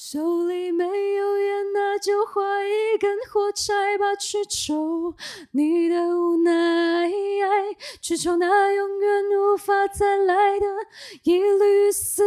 [0.00, 5.16] 手里没有烟，那就划一根火柴吧，去抽
[5.50, 7.10] 你的无奈，
[8.00, 10.66] 去抽那永远无法再来的
[11.24, 12.22] 一缕丝。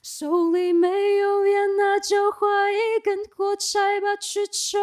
[0.00, 4.78] 手里没有烟，那就划一根火柴吧，去抽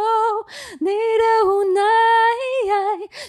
[0.81, 1.81] 你的无奈，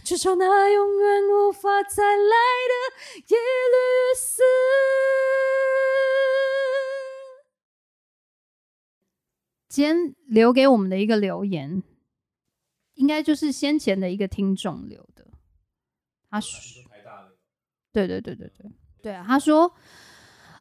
[0.04, 2.36] 去抽那永远无法再来
[2.66, 4.42] 的一缕丝。
[9.70, 11.80] 今天留给我们的一个留言，
[12.94, 15.24] 应该就是先前的一个听众留的。
[16.28, 16.58] 他说
[17.94, 19.72] ：“对对对对对对啊，他说，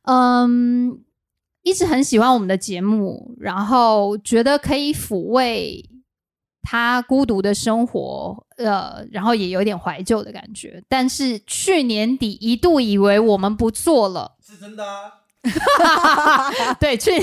[0.03, 1.03] 嗯，
[1.63, 5.83] 一直很喜欢我们的节目，然后觉得可以抚慰
[6.61, 10.83] 他孤独的生活，呃，然后也有点怀旧的感觉。
[10.88, 15.13] 但是去年底一度以为我们不做了，是真的啊。
[16.79, 17.19] 对，去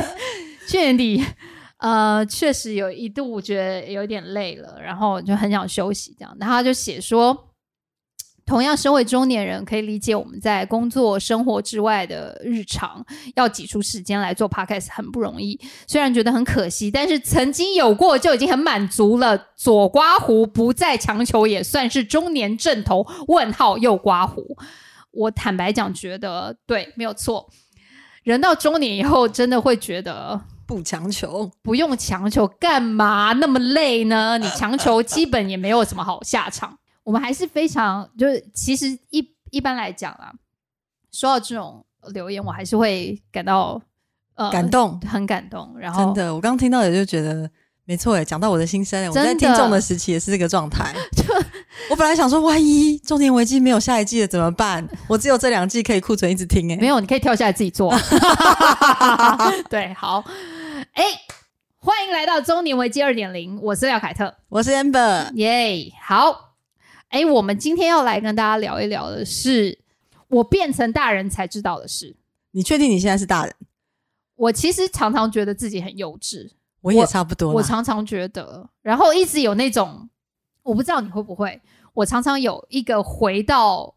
[0.69, 1.25] 去年底。”
[1.79, 6.35] 呃，确实有一度觉得有点累了，然后就很想休息，这样。
[6.41, 7.51] 然后他就写说，
[8.47, 15.61] 同样身为中年人，可以理解我们在工作生活之外的日常，要挤出时间来做 podcast 很不容易。
[15.87, 19.49] 虽然觉得很可惜，但是曾经有过就已经很满足了。
[19.55, 23.07] 左刮胡不再强求，也算是中年正头。
[23.29, 24.57] 问号右刮胡，
[25.11, 27.51] 我坦白讲，觉得对，没有错。
[28.23, 30.41] 人到中年以后，真的会觉得。
[30.67, 34.37] 不强求，不用强求，干嘛那么累呢？
[34.39, 36.77] 你强求，基本也没有什么好下场。
[37.05, 40.33] 我们还是非常，就是其实一一般来讲啊，
[41.13, 43.81] 说到这种留言，我还是会感到
[44.35, 45.73] 呃感动，很感动。
[45.79, 47.49] 然后真的，我刚听到也就觉得
[47.85, 50.93] 没错，哎，讲到我的心声，我在听众的时期也是这个状态。
[51.89, 54.85] 我本来想说，万一中年危机没有下一季了怎么办？
[55.07, 57.97] 我只有这两季可以库存一直听，哎，没有，你可以跳下来自己做。
[59.71, 60.25] 对，好。
[60.97, 61.05] 哎，
[61.77, 66.55] 欢迎来到中年危机二点零，我是廖凯特，我是 Amber，耶，好，
[67.09, 69.79] 哎，我们今天要来跟大家聊一聊的是
[70.29, 72.17] 我变成大人才知道的事。
[72.53, 73.55] 你确定你现在是大人？
[74.37, 77.53] 我其实常常觉得自己很幼稚，我也差不多。
[77.53, 80.09] 我常常觉得，然后一直有那种，
[80.63, 81.61] 我不知道你会不会，
[81.93, 83.95] 我常常有一个回到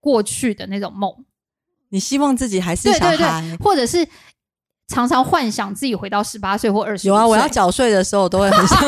[0.00, 1.24] 过去的那种梦。
[1.90, 4.04] 你希望自己还是小孩，或者是？
[4.90, 7.06] 常常幻想自己回到十八岁或二十。
[7.06, 8.78] 有啊，我要缴税的时候都会很想。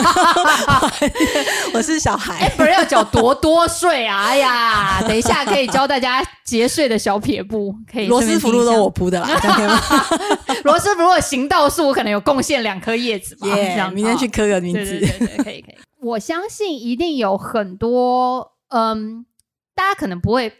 [1.72, 4.24] 我是小孩，哎，不是要缴多多税啊？
[4.24, 8.08] 哎呀，等一下可以教大家节税的小撇步，可以。
[8.08, 9.28] 罗斯福路都我铺的啦，
[10.64, 13.46] 罗斯福路行道树，我可能有贡献两颗叶子吧。
[13.46, 14.84] 耶，明天去刻个名字。
[14.84, 15.76] 对对对，可以可以。
[16.02, 19.24] 我相信一定有很多，嗯，
[19.76, 20.52] 大家可能不会。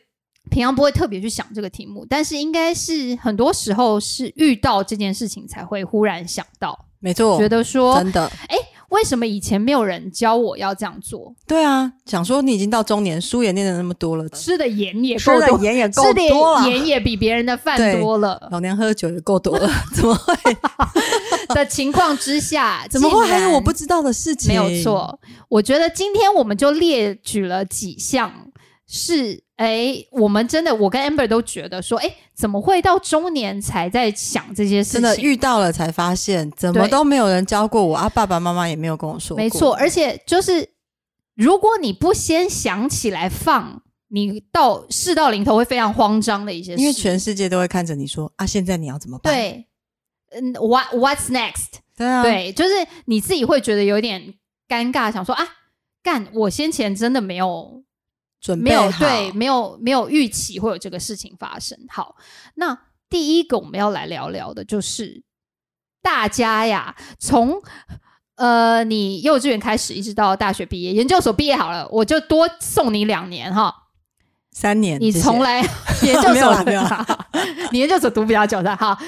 [0.50, 8.56] 平常不会特别去想这个题目，但是应该是很多时候是遇到这件事情才会忽然想到，没错，觉得说真的，哎，
[8.90, 11.34] 为什么以前没有人教我要这样做？
[11.46, 20.34] 对啊，想说你已经到中年，书也念的那么多了，吃的盐也够多，盐也够多了，盐也比别人的饭多了，老娘喝酒也够多了， 怎么会
[21.54, 24.48] 的情况之下，怎么会还有我不知道的事情？
[24.48, 28.50] 没有错，我觉得今天我们就列举了几项
[28.86, 29.44] 是。
[29.62, 35.00] 哎，我们真的，我跟 Amber 都觉得说，哎，怎么会到中年才在想这些事情？
[35.00, 38.08] 真的遇到了才发现，怎么都没有人教过我啊！
[38.08, 39.36] 爸爸妈妈也没有跟我说。
[39.36, 40.68] 没错，而且就是，
[41.36, 46.82] 如果你不先想起来放，你到事到临头会非常慌张的一些事。
[46.82, 49.32] 因为全世界都会看着你说啊，现在你要怎么办？
[49.32, 49.64] 对，
[50.30, 51.78] 嗯，What What's next？
[51.96, 52.74] 对啊，对，就是
[53.04, 54.34] 你自己会觉得有点
[54.68, 55.46] 尴尬，想说啊，
[56.02, 57.84] 干，我先前真的没有。
[58.58, 61.78] 没有对，没有没有预期会有这个事情发生。
[61.88, 62.16] 好，
[62.54, 62.76] 那
[63.08, 65.22] 第一个我们要来聊聊的就是
[66.02, 67.62] 大家呀，从
[68.34, 73.72] 呃你幼稚园开始一直到大学毕业，研究所毕业好了，我就多送你两年哈，
[74.50, 75.00] 三年。
[75.00, 75.60] 你从来
[76.02, 76.82] 研究所没有，
[77.70, 78.98] 你研究所读比较久的哈，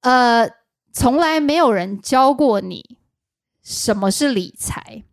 [0.00, 0.50] 呃，
[0.92, 2.96] 从来没有人教过你
[3.62, 5.04] 什么是理财。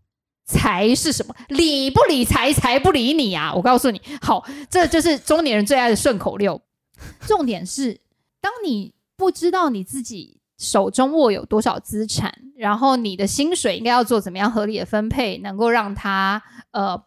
[0.47, 1.35] 财是什么？
[1.49, 3.53] 理不理财，财不理你啊！
[3.53, 6.59] 我告诉你，好，这就是中年人最爱的顺口溜。
[7.27, 7.99] 重点是，
[8.41, 16.41] 当你不知道你自己手中握有多少资产，然后你的薪水应该要做怎么样合理的分配，能够让它
[16.71, 16.99] 呃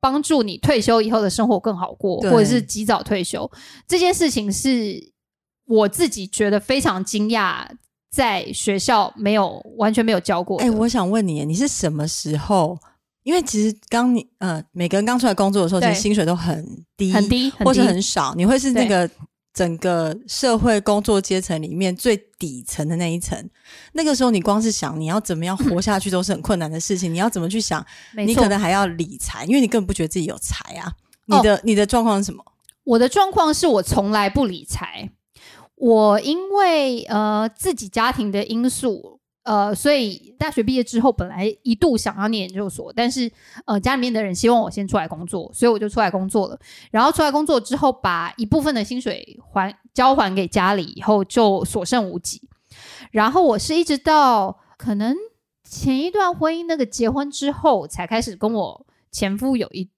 [0.00, 3.48] 帮助你退休以后的生活更好过，或者是及早退休。
[3.86, 5.12] 这件事情是
[5.66, 7.66] 我自己觉得非常惊讶，
[8.10, 10.64] 在学校没有完全没有教过的。
[10.64, 12.78] 哎、我想问你，你是什么时候？
[13.24, 16.64] 因为其实刚你呃，每个人刚出来工作的时候，其实薪水都很
[16.96, 18.34] 低，很低，很或是很少。
[18.34, 19.10] 你会是那个
[19.52, 23.38] 整个社会工作阶层里面最底层的那一层。
[23.92, 27.12] 那个时候，你光是想你要怎么样活下去，都是很困难的事情。
[27.12, 27.84] 你要怎么去想？
[28.16, 30.90] 你可能还要理财，因为你根本不觉得自己有财啊。
[31.26, 32.42] 哦你的、你的状况是什么？
[32.84, 35.10] 我的状况是我从来不理财，
[35.80, 43.30] 我因为呃自己家庭的因素，呃，所以大学毕业之后，本来一度想要念研究所，但是
[43.64, 46.58] 呃家里面的人希望我先出来工作，所以我就出来工作了。
[46.90, 52.42] 然后出来工作之后，把一部分的薪水还交还给家里以后，就所剩无几。
[53.12, 55.16] 然后我是一直到可能
[55.64, 59.88] 前一段婚姻那个结婚之后，才开始跟我前夫有一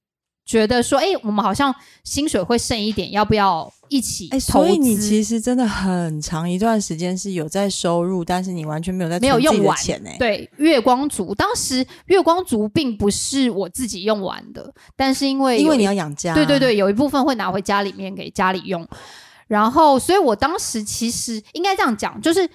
[0.50, 4.40] 觉得说，哎、我们好像薪水会剩一点，要不要一起哎？
[4.40, 16.34] 所以你其实真的很长一段时间是有在收入，但是你完全没有在没有用完的钱呢、对，月光族当时月光族并不是我自己用完的，但是因为因为你要养家。
[16.34, 18.84] 对对对，有一部分会拿回家里面给家里用。
[19.46, 22.50] 然后，所以我当时其实应该这样讲，就是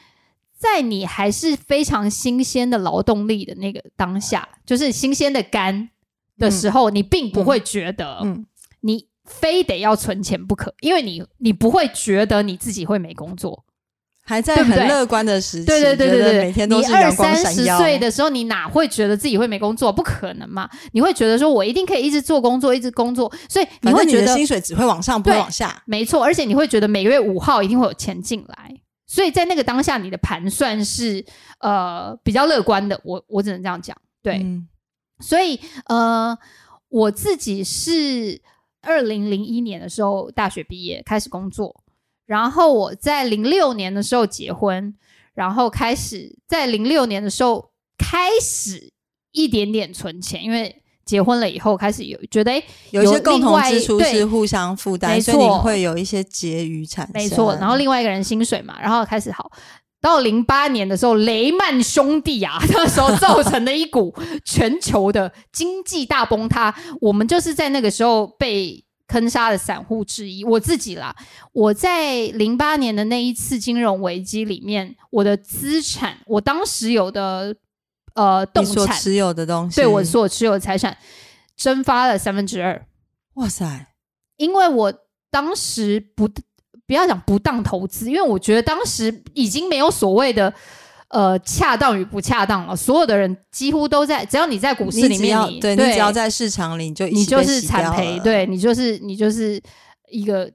[0.58, 5.90] 在你还是非常新鲜的劳动力的那个当下，就是新鲜的肝
[6.38, 8.46] 的时候，你并不会觉得嗯，
[8.82, 13.64] 你非得要存钱不可，因为你你不会觉得你自己会没工作。
[14.28, 17.78] 还在很乐观的时期，对对对对对，每天都是你二阳光三十闪耀。
[17.78, 19.94] 岁的时候，你哪会觉得自己会没工作？
[19.94, 20.68] 不可能嘛！
[20.94, 25.80] 你会觉得说我一定可以一直做工作，一直工作，所以你会觉得薪水只会往上，不会往下。
[25.86, 31.24] 没错，而且你会觉得每个月五号一定会有钱进来，所以在那个当下，你的盘算是
[31.60, 33.00] 呃比较乐观的。
[33.04, 34.68] 我我只能这样讲，对，嗯
[35.20, 36.38] 所以呃
[36.90, 38.42] 我自己是
[38.82, 41.84] 二零零一年的时候大学毕业开始工作，
[42.26, 44.94] 然后我在零六年的时候结婚，
[45.34, 48.92] 然后开始在零六年的时候开始
[49.32, 52.64] 一点点存钱，因为结婚了以后开始有觉得哎。
[52.92, 57.14] 有一些共同支出是互相负担，没所以你错会有一些结余产生。
[57.14, 59.52] 没错，然后另外一个人薪水嘛，然后开始好。
[60.06, 64.14] 到零八年的时候，雷曼兄弟啊， 那时候造成的一股
[64.46, 66.72] 全球的经济大崩塌，
[67.02, 70.44] 我们就是在那个时候被坑杀的散户之一。
[70.44, 71.16] 我自己啦，
[71.54, 77.56] 我在零八年的那一次金融危机里面，我的资产，我当时有的
[78.14, 80.96] 呃动产，所持有的东西，对我所持有的财产
[81.58, 82.86] 蒸发了三分之二。
[83.34, 83.88] 哇塞，
[84.38, 84.94] 因为我
[85.32, 86.30] 当时不
[86.88, 90.54] 不要讲不当投资，因为我觉得当时已经没有所谓的
[91.10, 99.60] 呃恰当与不恰当了，所有的人几乎都在，只要你在股市里面对你只要在市场里，你就你就是惨赔，对你就是你就是
[100.12, 100.52] 一个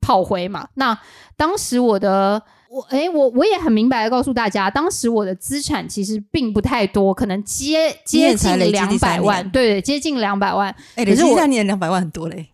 [0.00, 0.68] 炮灰嘛。
[0.74, 0.96] 那
[1.36, 10.74] 当时我的我诶，我我也很明白的告诉大家，当时我的资产其实并不太多，可能接接近两百万，对，接近两百万。
[10.94, 12.50] 哎，可是我累积三年两百万很多嘞。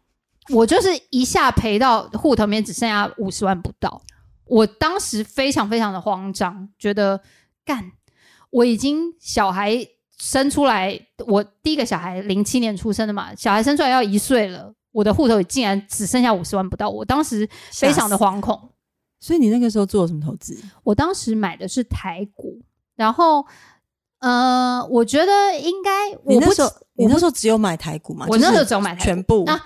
[0.50, 4.00] 我就是一下赔到户头里面只剩下五十万不到，
[4.44, 7.20] 我当时非常非常的慌张，觉得
[7.64, 7.92] 干，
[8.50, 9.86] 我已经小孩
[10.18, 18.16] 生出来，我第一个小孩零七年出生的嘛，小孩生出来要一岁了，我的户头里竟然只剩下五十万不到，我当时非常的。
[18.16, 18.70] 惶恐。
[19.20, 20.56] 所以你那个时候做了什么投资？
[20.84, 22.56] 我当时买的是台股，
[22.94, 23.44] 然后
[24.20, 28.26] 呃，我觉得应该我那时候我那时候只有买台股嘛？
[28.28, 29.60] 我那时候只有买台股全部啊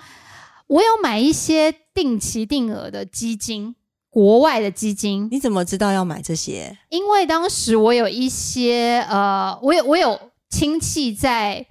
[0.67, 3.75] 我有买一些定期定额的基金，
[4.09, 6.77] 国外的基金，你怎么知道要买这些？
[6.89, 11.65] 因为当时我有一些呃，我有我有亲戚在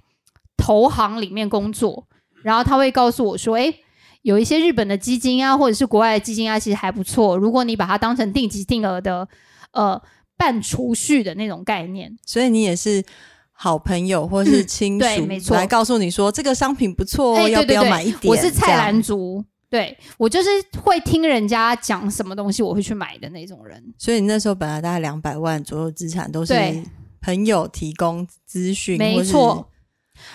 [0.56, 2.06] 投行里面工作，
[2.44, 3.74] 然后他会告诉我说，诶，
[4.22, 7.36] 有一些日本的基金啊，或者是国外的基金啊，其实还不错。
[7.36, 9.28] 如果你把它当成定期定额的
[9.72, 10.00] 呃
[10.36, 13.04] 半储蓄的那种概念，所以你也是
[13.52, 18.30] 好朋友或是亲属、来告诉你说这个商品不错哦，哎，要不要买一点？
[18.30, 20.48] 我是菜这样篮族，对我就是
[20.82, 23.80] 会听人家讲什么东西，我会去买的那种人。
[23.98, 26.82] 所以你那时候本来大概两百万左右资产都是对
[27.20, 29.68] 朋友提供资讯，没错。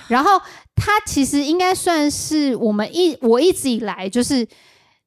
[0.08, 0.32] 然后
[0.76, 4.48] 他其实应该算是我们一我一直以来就是，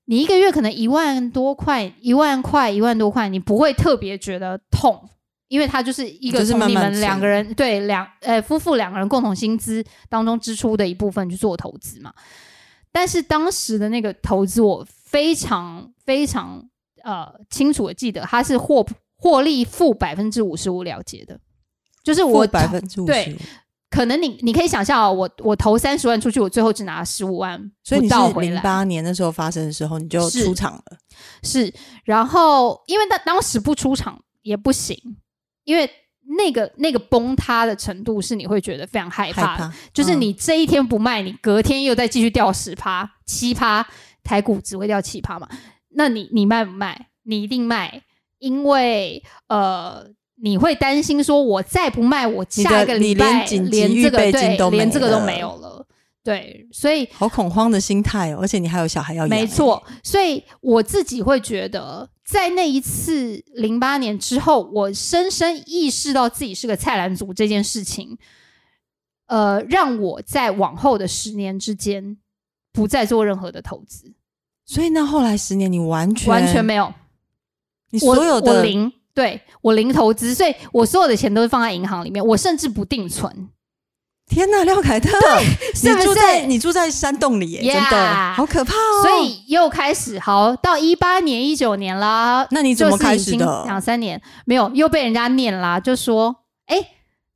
[0.04, 5.08] 你一个月可能一万多块，一万块，一万多块，你不会特别觉得痛，
[5.50, 12.14] 因为它就是一个你们两个人对两呃夫妇两个人共同薪资当中支出的一部分去做投资嘛。
[12.92, 16.64] 但是当时的那个投资，我非常非常
[17.02, 21.38] 呃清楚的记得，它是获获利负百分之五十五了结的，
[22.04, 23.36] 就是我百分之五十对，
[23.90, 28.52] 可能你你可以想象哦，我我投三十万出去，我最后只拿十五万，所以你是倒回来。
[28.52, 30.84] 零八年那时候发生的时候，你就出场了。
[31.42, 31.72] 是，
[32.04, 34.96] 然后因为他当时不出场也不行，
[35.70, 35.88] 因为
[36.36, 43.86] 那个那个崩塌的程度是你会觉得非常害怕，害怕就是嗯你这一天不卖，你隔天又再继续掉十趴、七趴，
[44.24, 45.48] 台股只会掉七趴嘛？
[45.90, 47.06] 那你你卖不卖？
[47.22, 48.02] 你一定卖，
[48.38, 50.10] 因为呃。
[50.42, 54.32] 你会担心说，我再不卖，我下一个礼你连拜连这个对
[54.70, 55.86] 连这个都没有了，
[56.24, 59.28] 对，所以好恐慌的心态哦，而且你还有小孩要养。
[59.28, 68.16] 没错，所以我自己会觉得，在那一次零八年之后，我深深意识到自己是个菜篮族这件事情，
[69.26, 72.16] 呃，让我在往后的十年之间
[72.72, 74.14] 不再做任何的投资，
[74.64, 76.28] 所以那后来十年你完全？
[76.28, 76.94] 完全没有，
[77.90, 83.48] 你我所有的我零，对我零投资，所以我所有的钱都是放在银行里面，我甚至不定存。
[84.30, 85.10] 天呐，廖凯特，
[85.74, 89.02] 是不是你住在你住在山洞里耶 Yeah 真的好可怕哦。
[89.02, 92.46] 所以又开始好到一八年、一九年啦。
[92.52, 96.76] 那你怎么开始的两三年没有，又被人家念啦，就说：“哎、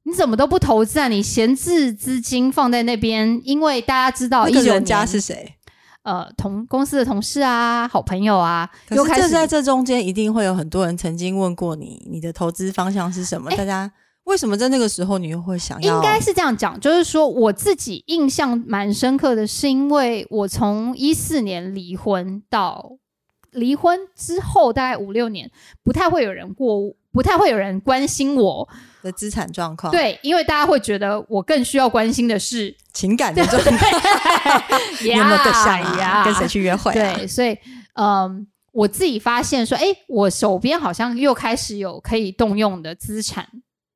[0.04, 1.08] 你怎么都不投资啊？
[1.08, 5.56] 你闲置资金放在那边，因为大家知道一九家是谁？
[6.04, 13.50] 呃同公司的同事啊、好朋友啊，可又在这中间一定会有很多人曾经问过你，你的投资方向是什么？
[13.56, 13.90] 大家
[14.24, 15.96] 为什么在那个时候你又会想要？
[15.96, 22.98] 应该是这样讲，就是说我自己印象蛮深刻的，是因为我从一四年离婚到
[23.52, 25.50] 离婚之后大概五六年，
[25.82, 28.68] 不太会有人过，不太会有人关心我。
[29.04, 33.86] 的资产状况，对，因为大家会觉得我更需要关心的是情感的状态，
[35.04, 36.00] 你有没有对象啊？
[36.00, 36.94] 呀跟谁去约会、啊？
[37.14, 37.54] 对，所以
[37.96, 43.46] 嗯，我自己发现说，哎，我手边好像又开始有可以动用的资产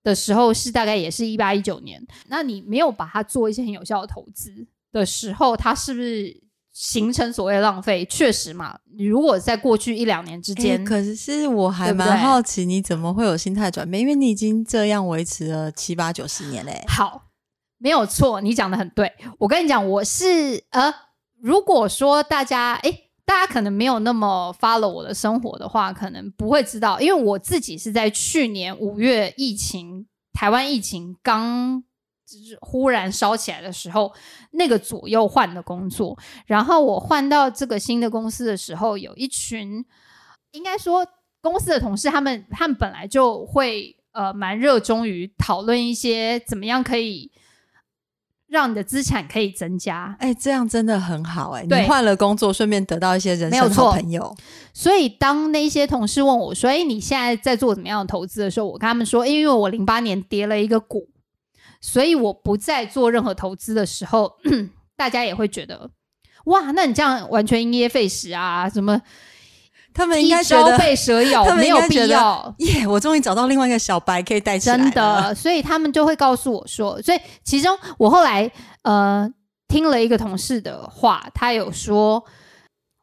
[0.02, 2.04] 的时候，是大概也是一八一九年。
[2.28, 8.04] 那你没有把它做一些很有效的投资的时候，它是不是形成所谓浪费？
[8.04, 14.00] 确实嘛，你如果在过去一两年之欸间，可是我还蛮好奇，你怎么会有心态转变？
[14.00, 17.30] 因为你已经这样维持了七八九十年嘞、好，
[17.78, 19.12] 没有错，你讲的很对。
[19.38, 20.94] 我跟你讲，我是呃，
[21.40, 31.84] 如果说大家诶，大家可能没有那么 follow 我的生活的话，可能不会知道，因为我自己是在去年五月疫情，台湾疫情刚。
[32.30, 34.12] 就是忽然烧起来的时候，
[34.50, 39.82] 那个左右换的工作，然后我换到这个新的公司的时候，有一群
[40.52, 41.06] 应该说
[41.40, 47.32] 公司的同事，他们他们本来就会呃蛮热衷于讨论一些怎么样可以
[48.48, 50.16] 让你的资产可以增加。
[50.18, 54.34] 哎、这样真的很好哎、对你换了工作，顺便得到一些人生好朋友。
[54.72, 61.08] 所以当那些同事问我说：“哎，你现在在做怎么样的投资的时候，我跟他们说，因为我零八年跌了一个股，
[61.80, 64.36] 所以我不再做任何投资的时候，
[64.96, 65.90] 大家也会觉得。”
[66.46, 68.70] 哇，那你这样完全因噎废食啊？
[68.70, 68.98] 什么
[69.98, 72.54] 他们应一该觉得被蛇咬 没有必要。
[72.58, 78.48] 耶我终于找到另外一个小白可以带起来真的，所以他们就会告诉我说，所以其中我后来
[78.82, 79.28] 呃
[79.66, 82.24] 听了一个同事的话，他有说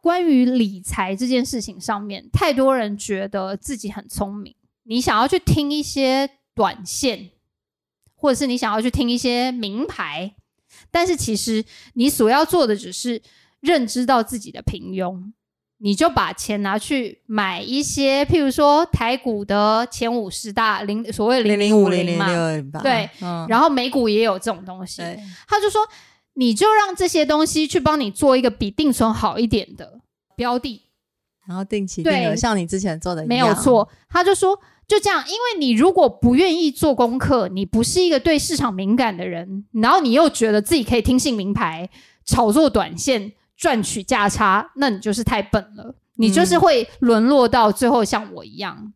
[0.02, 7.32] 关于理财这件事情上面，太多人觉得自己很聪明，你想要去听一些短线，
[8.16, 10.36] 或者是你想要去听一些名牌，
[10.90, 13.22] 但是其实你所要做的只是
[13.60, 15.34] 认知到自己的平庸。
[15.78, 25.02] 你就把钱拿去买一些，譬如说台股的前五十大零所谓零零零五零零六零八，对嗯，然后美股也有这种东西。
[25.02, 25.82] 对，他就说，
[26.36, 30.00] 你就让这些东西去帮你做一个比定存好一点的
[30.36, 30.84] 标的，
[31.46, 33.54] 然后定期对定额，像你之前做的一样没有。
[33.54, 33.88] 错。
[34.10, 41.90] 他就说，就这样，因为你如果不愿意做功课，你不是一个对市场敏感的人，然后你又觉得自己可以听信名牌、
[42.26, 45.96] 炒作短线、赚取价差，那你就是太笨了。
[46.18, 48.94] 你就是会沦落到最后像我一样。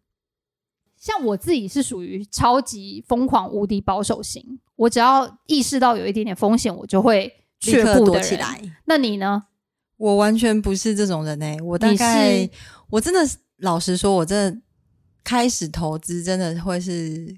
[0.98, 7.24] 像我自己是属于超级疯狂、无敌保守型，我只要意识到有一点点风险，我就会
[7.66, 8.06] 立刻却步的人。
[8.06, 8.62] 躲起来。
[8.86, 9.44] 那你呢？
[9.98, 12.50] 我完全不是这种人哎、我大你概是
[12.90, 13.20] 我真的
[13.58, 14.62] 老实说，我真的
[15.26, 17.38] 开始投资真的会是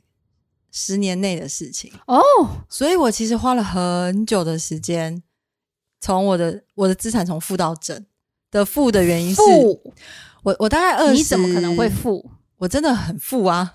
[0.71, 2.21] 十年内的事情，哦，
[2.69, 5.23] 所以我其实花了很久的时间，
[6.01, 8.05] 从我的我的资产从负到正
[8.49, 9.93] 的负的原因是，负，
[10.43, 12.29] 我我大概二十，你怎么可能会负？
[12.57, 13.71] 我真的很富啊，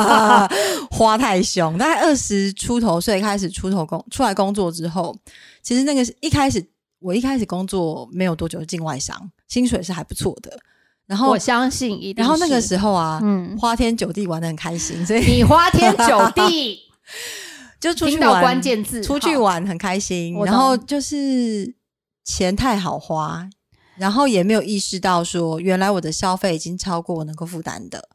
[0.90, 1.76] 花太凶。
[1.76, 5.14] 大概二十出头岁开始出头工出来工作之后，
[5.62, 6.64] 其实那个是一开始
[7.00, 10.58] 我一开始工作没有多久就进外商，薪水是还不错的。
[11.06, 12.22] 然后我相信一定。
[12.22, 16.80] 然后那个时候啊，嗯，花天酒地玩的很开心，所以你花天酒地，
[17.80, 21.74] 就出去玩，关键字，出去玩很开心，然后就是
[22.24, 23.48] 钱太好花，
[23.96, 28.08] 然后也没有意识到说，原来我的消费已经超过我能够负担的。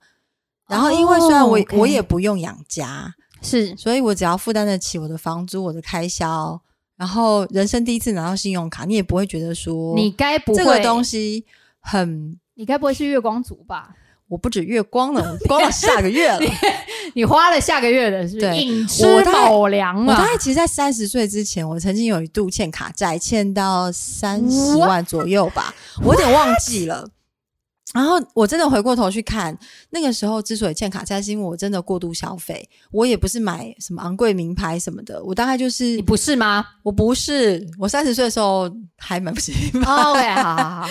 [0.68, 6.60] 然后，因为虽然我、我也不用养家，是所以我只要负担得起我的房租、我的开销，
[6.96, 11.46] 然后人生第一次拿到信用卡，你也不会觉得说你该不会这个东西
[11.82, 13.94] 很，你该不会是月光族吧？
[14.34, 16.40] 我不止月光了，我光到下个月了。
[17.14, 20.26] 你花了下个月的是不是对我大概卯粮啊我大？
[20.26, 25.72] 概其实，在三十岁之前，我曾经有一度欠卡债，欠到三十万左右吧，
[26.04, 27.08] 我有点忘记了。
[27.94, 29.56] 然后我真的回过头去看，
[29.92, 32.68] 那个时候之所以欠卡债，是因为我真的过度消费。
[32.90, 39.92] 我也不是买什么昂贵名牌什么的，我大概就是你不是吗我不是，我三十岁的时候还买不起名牌。
[39.92, 40.90] 好好好好，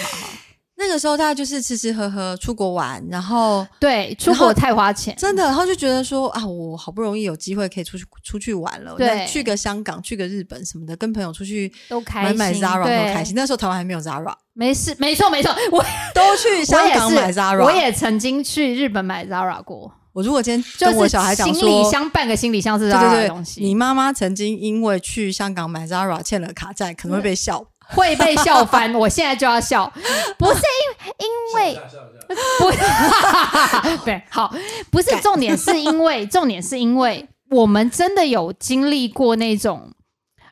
[0.83, 13.37] 那个时候大家就是吃吃喝喝，出国玩，然后对，出国太花钱，真的，然后就觉得说啊，我好不容易有机会可以出去出去玩了，对去个香港，去个日本什么的，跟朋友出去都开心，买买 Zara 都开心。
[13.37, 17.63] 那时候台湾还没有 Zara，没事，没错没错，我都去香港买 Zara。
[17.63, 27.65] 我也曾经去日本买 Zara 过，我如果今天就是跟我小孩讲行说，李箱半个行李箱是对 Zara 的东西，你妈妈曾经因为去香港买 Zara 欠了卡债，可能会被笑。
[27.89, 28.95] 会被笑翻。
[28.95, 29.93] 我现在就要笑，
[30.39, 31.81] 不是因因为
[32.59, 34.55] 不对，好，
[34.91, 39.93] 不是重点，是因为重点是因为我们真的有经历过那种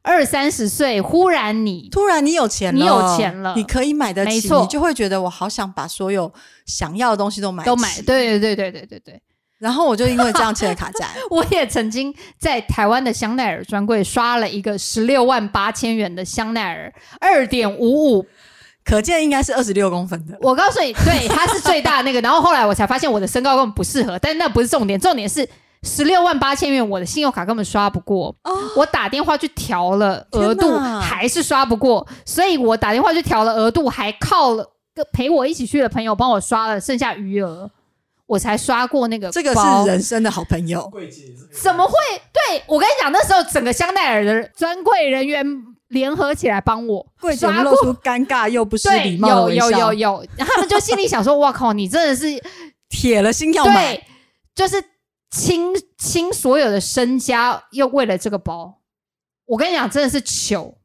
[0.02, 6.32] 二三十岁，忽然你突然你有钱了，你有钱了你可以买得起，没错你就会觉得我好想把所有
[6.66, 7.88] 想要的东西都买都买，。
[8.02, 9.22] 对对对对对对对。
[9.60, 11.06] 然后我就因为这样欠了卡债。
[11.30, 18.26] 我也曾经在台湾的香奈儿专柜刷了一个十六万八千元的香奈儿二点五五，
[18.84, 20.36] 可见应该是二十六公分的。
[20.40, 22.20] 我告诉你，对，它是最大的那个。
[22.22, 25.46] 然后后来我才发现我的身高根本不适合，但那不是重点，重点是
[25.82, 28.34] 十六万八千元，我的信用卡根本刷不过。
[28.44, 37.70] 哦，我打电话去调了额度，还是刷不过，所以我打电话去调了额度，还靠了个陪我一起去的朋友帮我刷了剩下余额，
[38.30, 40.88] 我才刷过那个这个是人生的好朋友。
[41.60, 41.94] 怎么会？
[42.32, 45.44] 对我跟你讲，那时候整个香奈儿的专柜人员
[45.88, 47.72] 联合起来帮我柜姐刷过。
[47.72, 52.40] 露出尴尬又不失对，礼貌的有微笑，有有有，他们就心里想说：“哇靠，你真的是
[52.88, 53.96] 铁了心要买。
[53.98, 54.04] 对，
[54.54, 54.80] 就是
[55.32, 58.78] 倾倾所有的身家，又为了这个包。”
[59.46, 60.78] 我跟你讲，真的是糗，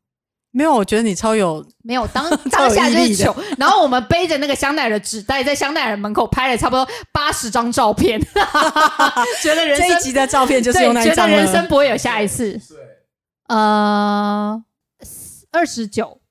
[0.56, 3.36] 没有，我觉得你超有没有当 当下就是糗。
[3.58, 8.18] 然后我们背着那个香奈儿的纸袋，在香奈儿门口拍了差不多八十张照片，
[9.44, 11.68] 觉得人生这一集的照片就是对用那一张觉得人生。
[11.68, 12.54] 不会有下一次。
[12.54, 12.78] 对，
[13.50, 14.64] 呃，
[15.52, 16.22] 二十九，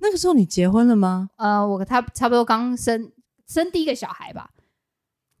[0.00, 1.30] 那个时候你结婚了吗？
[1.38, 3.12] 呃，我他差不多刚生
[3.48, 4.50] 生第一个小孩吧，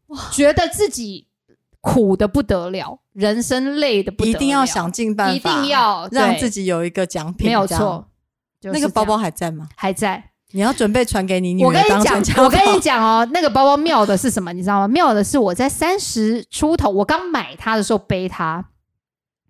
[0.06, 1.26] 哇，觉得自己
[1.82, 7.48] 苦的不得了，人生累的不得了，一定要想尽办法，一定要对让自己有一个奖品。
[7.48, 7.66] 没有。
[7.66, 8.08] 错，
[8.64, 9.68] 就是那个包包还在吗？
[9.76, 10.22] 还在。
[10.52, 14.52] 你要准备传给你女儿我跟你讲当成家，宝我跟你讲哦，那个包包妙的是什么？
[14.54, 14.88] 你知道吗？
[14.88, 18.64] 妙的是我在三十出头，我刚买它的时候背它，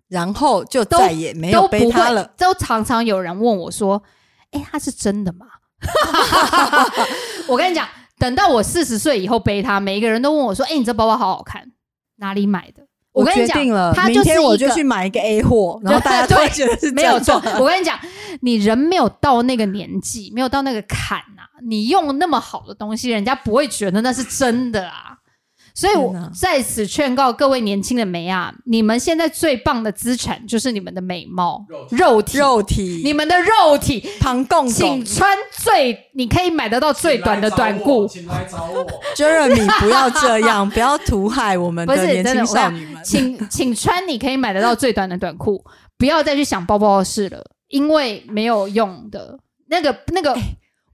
[0.09, 4.01] 然后就再也没有背它了。，都常常有人问我说
[4.51, 5.45] ：“哎、它是真的吗？”
[7.47, 11.71] 我跟你讲，等到我四十岁以后背它，每一个人都问我说：“哎、你这包包好好看，
[12.17, 17.97] 哪里买的？”我跟你讲决定了，，明它就是一个天我就去买一个 A 货，然后 大家都会觉得是没有错我跟你讲，
[18.41, 25.17] 你人没有到那个年纪，没有到那个坎啊，你用那么好的东西，人家不会觉得那是真的啊。
[25.77, 32.37] 所以我在此劝告各位年轻的美啊，你们现在最棒的资产就是你们的美貌、肉体。
[32.37, 38.87] 肉体、你们的肉体，庞共请穿最你可以买得到最短的短裤，请来找我。
[39.17, 43.03] ，Jeremy 不要这样，不要屠害我们不是年轻少女们。
[43.03, 45.61] 请请穿你可以买得到最短的短裤，
[45.97, 47.43] 不要再去想包包的事了，
[47.75, 49.37] 因为没有用的。
[49.67, 50.33] 那个那个、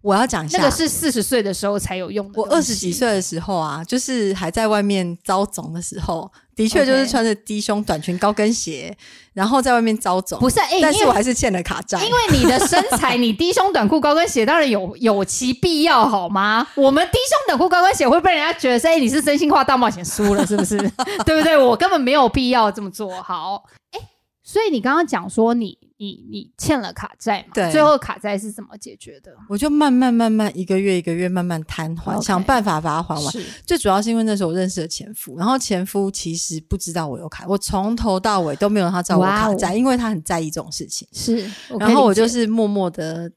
[0.02, 2.42] 我要讲一下，那个是四十岁的时候才有用的。
[2.42, 8.98] 我二十几岁的时候啊，就是还在外面遭总的时候，的确就是穿着低胸短裙高跟鞋，
[9.34, 10.40] 然后在外面遭总。
[10.40, 16.66] 不是哎、但是我还是欠了卡债，因为你的身材，你低胸短裤高跟鞋当然有 有其必要，好吗？
[16.76, 20.78] 我们低胸短裤高跟鞋会被人家觉得说哎、你是真心话大冒险输了，是不是？
[21.26, 21.56] 对不对？
[21.56, 23.22] 我根本没有必要这么做。
[23.22, 24.00] 好，哎、
[24.42, 27.54] 所以你刚刚讲说你你你欠了卡债嘛？
[27.54, 29.32] 对最后卡债是怎么解决的？
[29.48, 33.34] 我就慢慢慢慢一个月一个月慢慢摊还想办法把它还完。
[33.68, 41.08] 最主要是因为那时候我认识了前夫，然后前夫其实不知道我有卡，我从头到尾都没有让他知道我卡债，因为他很在意这种事情。
[41.12, 41.48] 是，
[41.80, 43.32] 然后我就是默默的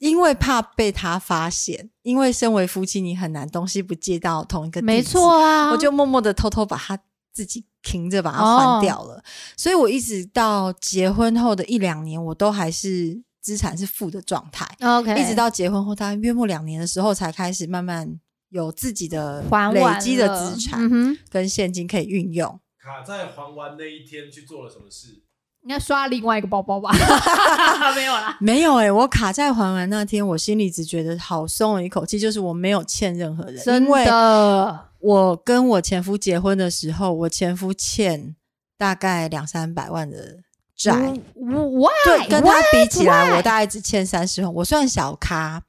[0.00, 6.98] 因为怕被他发现，因为身为夫妻，你很难东西不借到同一个地址没错啊，我就默默的偷偷把它
[7.32, 9.22] 自己停着，把它还掉了。
[9.56, 18.18] 所以我一直到结婚后的一两年，我都还是资产是负的状态，OK，一直到结婚后大概约莫两年的时候，才开始慢慢
[18.50, 20.80] 有自己的累还完积的了资产
[21.28, 22.60] 跟现金可以运用。
[22.82, 25.22] 卡在还完那一天去做了什么事？
[25.62, 26.90] 应该刷另外一个包包吧？
[27.94, 28.36] 没有啦。
[28.40, 38.36] 没有哎、我卡在还完那天，我心里只觉得好松了一口气，就是我没有欠任何人，真的，我跟我前夫结婚的时候，我前夫欠
[38.76, 40.38] 大概两三百万的
[40.76, 40.92] 债，
[41.34, 45.62] 我对，跟他比起来，我大概只欠三十万，我算小咖。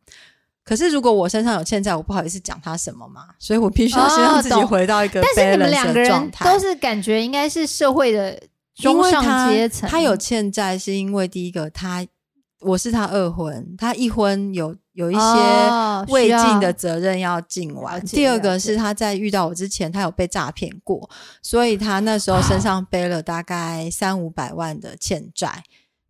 [0.63, 6.31] 可是如果我身上有欠债，我不好意思讲他什么嘛，所以我必须要先让自己回到一个但是你们两个人。
[6.45, 8.39] 都是感觉应该是社会的
[8.75, 12.05] 中上阶层，他有欠债，是因为第一个他
[12.61, 17.99] 我是他二婚，他一婚有有一哦些未尽的责任要尽完。
[18.05, 21.09] 第二个是他在遇到我之前，他有被诈骗过，
[21.41, 25.63] 所以他那时候身上背了大概三五百万的欠债。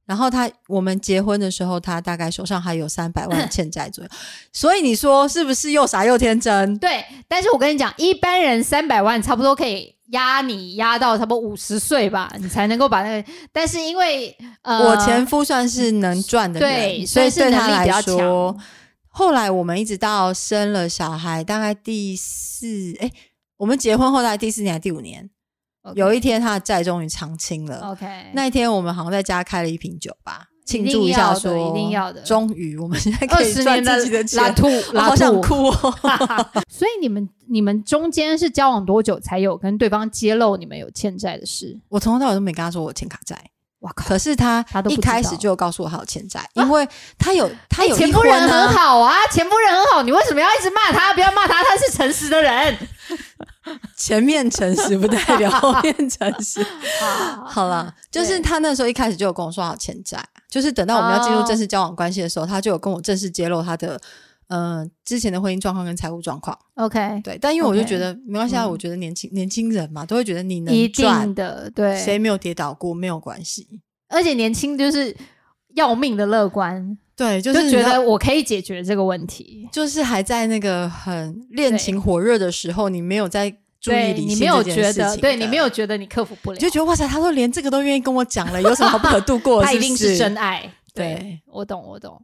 [0.06, 4.10] 然后他我们结婚的时候，他大概手上还有三百万欠债左右。
[4.52, 6.78] 所以你说是不是又傻又天真？
[6.80, 13.32] 对，但是我跟你讲，一般人三百万差不多可以压你压到差不多五十岁吧，你才能够把那个。
[13.52, 18.64] 但是因为呃，我前夫算是能赚的人，对所以是对他来说强，
[19.08, 23.12] 后来我们一直到生了小孩，大概第四，哎，
[23.58, 25.30] 我们结婚后大概第四年还是第五年
[25.96, 27.92] 有一天他的债终于偿清了。
[27.92, 35.42] OK，那一天我们好像在家开了一瓶酒吧，庆定祝一下要说，一定要的终于我们现在二可以赚自己的钱，拉吐 我拉好想。
[35.42, 35.96] 哭哦。
[36.70, 41.80] 所以你们你们中间是交往多久才有跟对方揭露你们有欠债的事？
[41.90, 43.36] 我从头到尾都没跟他说我欠卡债，
[43.80, 44.06] 哇靠！
[44.08, 51.14] 可是他他一开始就有告诉我他有欠债，因为他有他哎有前夫人很好啊，前夫人很好，你为什么要一直骂他？
[51.14, 52.78] 不要骂他，他是诚实的人。
[53.96, 56.66] 前面诚实不代表后面诚实。
[57.00, 60.18] 好好啦，就是他那时候一开始就有跟我说他有欠债，
[60.52, 64.00] 就是等到我们要进入哦正式交往关系的时候，他就有跟我正式揭露他的
[64.50, 66.56] 呃之前的婚姻状况跟财务状况。
[66.76, 73.66] OK，对，但因为我就觉得没关系啊，嗯我觉得年轻年轻人嘛，都会觉得你能赚定，的对，谁没有跌倒过没有关系。
[74.10, 75.16] 而且年轻就是
[75.76, 79.70] 要命的乐观，对，就就是觉得我可以解决这个问题。
[79.72, 89.66] 就是还在那个很恋情火热的时候，你没有在注意对理你没有觉得，对你没有觉得你克服不了，你就觉得哇塞，他都连这个都愿意跟我讲了，有什么好不可度过的？
[89.68, 90.72] 他一定是真爱。
[90.94, 92.22] 对我懂，我懂。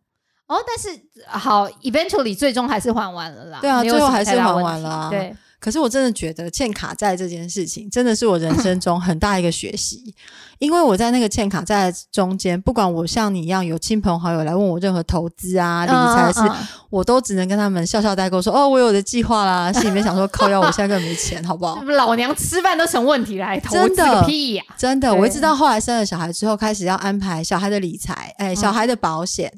[0.48, 3.60] 哦，但是好，eventually 最终还是还完了啦。
[3.60, 10.14] 对啊最后还是还完了啊对，可是我真的觉得欠卡债这件事情，真的是我人生 中很大一个学习。
[10.60, 29.52] 因为我在那个欠卡债中间，不管我像你一样有亲朋好友来问我任何投资啊、理财的事，嗯嗯嗯我都只能跟他们笑笑代过说：“哦，我有我的计划啦。”心里面想说：“靠腰，我现在根本没钱，好不好 老娘吃饭都成问题了，还投资真的个屁呀、？”真的，我一直到后来生了小孩之后，开始要安排小孩的理财，哎，小孩的保险，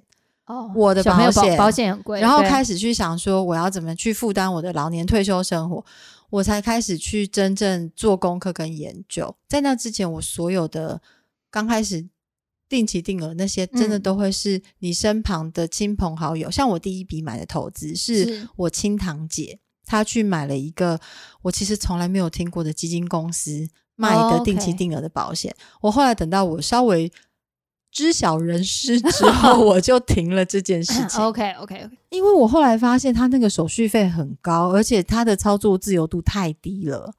[0.50, 5.86] 哦，我的保险保险很贵，然后开始去想说我要怎么去负担我的老年退休生活，
[6.32, 9.36] 我才开始去真正做功课跟研究。
[9.48, 11.00] 在那之前，我所有的
[11.52, 12.10] 刚开始
[12.68, 16.50] 定期定额那些，真的嗯都会是你身旁的亲朋好友。
[16.50, 21.00] 像我第一笔买的投资是是我亲堂姐，她去买了一个
[21.44, 25.56] 我其实从来没有听过的基金公司卖哦的定期定额的保险。
[25.82, 27.12] 我后来等到我稍微
[27.92, 31.22] 知晓人事 之后，我就停了这件事情。
[31.22, 37.14] OK OK OK，因为我后来发现他那个手续费很高，而且他的操作自由度太低了。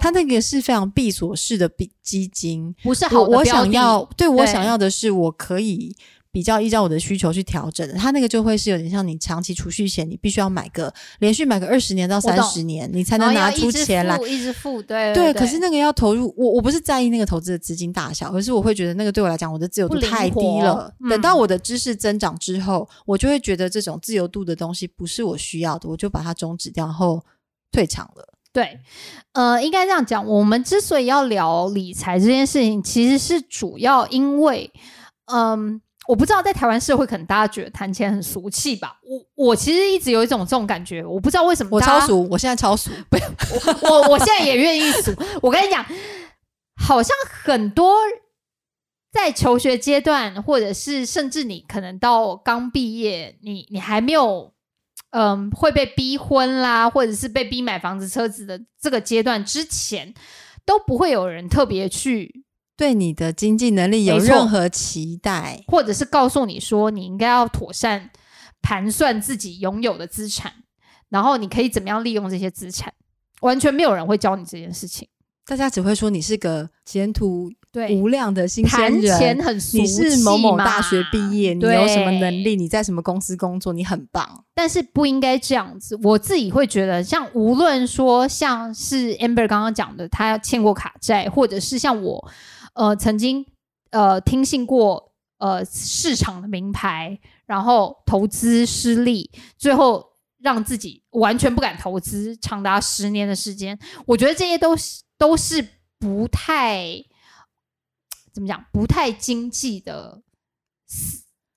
[0.00, 5.94] 他那个是非常闭锁式的比基金，不是好我我想要，对我想要的是，我可以
[6.32, 7.94] 比较依照我的需求去调整的。
[7.94, 14.26] 他那个就会是有点像你长期储蓄险，你必须要买个连续买个二十年到三十年，你才能拿出要一直钱来付。
[14.26, 20.94] 一直付，对对，对，可是那个要投入，我我不是在意那个投资的资金大小，而是我会觉得那个对我来讲，我的自由度太低了。
[21.00, 27.20] 嗯等到我的知识增长之后，我就会觉得这种自由度的东西不是我需要的，我就把它终止掉，然后
[27.72, 28.28] 退场了。
[28.52, 28.78] 对，
[29.32, 34.70] 呃，应该这样讲，我们之所以要聊理财这件事情，其实是主要因为，
[35.26, 35.80] 嗯。
[36.08, 38.98] 我不知道在台湾社会，可能大家觉得谈钱很俗气吧。
[39.02, 42.90] 我我其实一直有一种这种感觉，我不知道为什么我超俗，我现在超俗。
[43.08, 43.16] 不
[43.86, 45.12] 我我现在也愿意俗。
[45.40, 45.84] 我跟你讲，
[46.74, 47.94] 好像很多
[49.12, 54.52] 在求学阶段，或者是甚至你可能到刚毕业，你你还没有
[55.10, 60.14] 嗯会被逼婚啦，或者是被逼买房子、车子的这个阶段之前，
[60.64, 62.44] 都不会有人特别去，
[62.80, 68.08] 对你的经济能力有任何期待，或者是告诉你说你应该要妥善。
[68.62, 70.52] 盘算自己拥有的资产，
[71.08, 72.92] 然后你可以怎么样利用这些资产，
[73.40, 75.08] 完全没有人会教你这件事情。
[75.46, 82.54] 大家只会说你是个前途对，无量的新谈鲜人，钱很俗你是某某大学毕业，你有什么能力？
[82.54, 83.72] 你在什么公司工作？
[83.72, 84.44] 你很棒。
[84.54, 85.98] 但是不应该这样子。
[86.02, 92.30] 我自己会觉得，像无论说像是 Amber 刚刚讲的，他欠过卡债，或者是像我，
[92.74, 93.44] 呃，曾经
[93.90, 100.04] 呃听信过呃市场的名牌，然后投资失利，最后
[100.38, 103.78] 让自己完全不敢投资，长达十年的时间。
[104.06, 105.66] 我觉得这些都是都是
[105.98, 106.86] 不太
[108.32, 110.22] 怎么讲，不太经济的。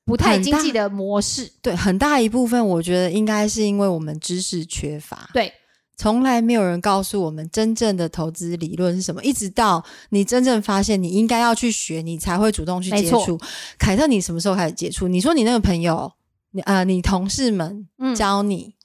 [0.06, 5.52] 不太经济的模式，对，很大一部分我觉得应该是因为我们知识缺乏，对，
[5.96, 13.40] 从来没有人告诉我们真正的投资理论是什么，一直到你真正发现你应该要去学，你才会主动去接触。
[13.78, 15.08] 凯特，你什么时候开始接触？
[15.08, 16.12] 你说你那个朋友，
[16.52, 18.76] 你呃，你同事们嗯，教你，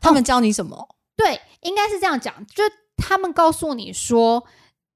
[0.00, 0.96] 他们教你什么？
[1.16, 2.64] 对，应该是这样讲，就
[2.96, 4.44] 他们告诉你说，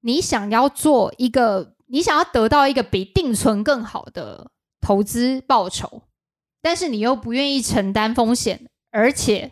[0.01, 6.03] 你想要做一个，你想要得到一个比定存更好的投资报酬，
[6.61, 9.51] 但是你又不愿意承担风险，而且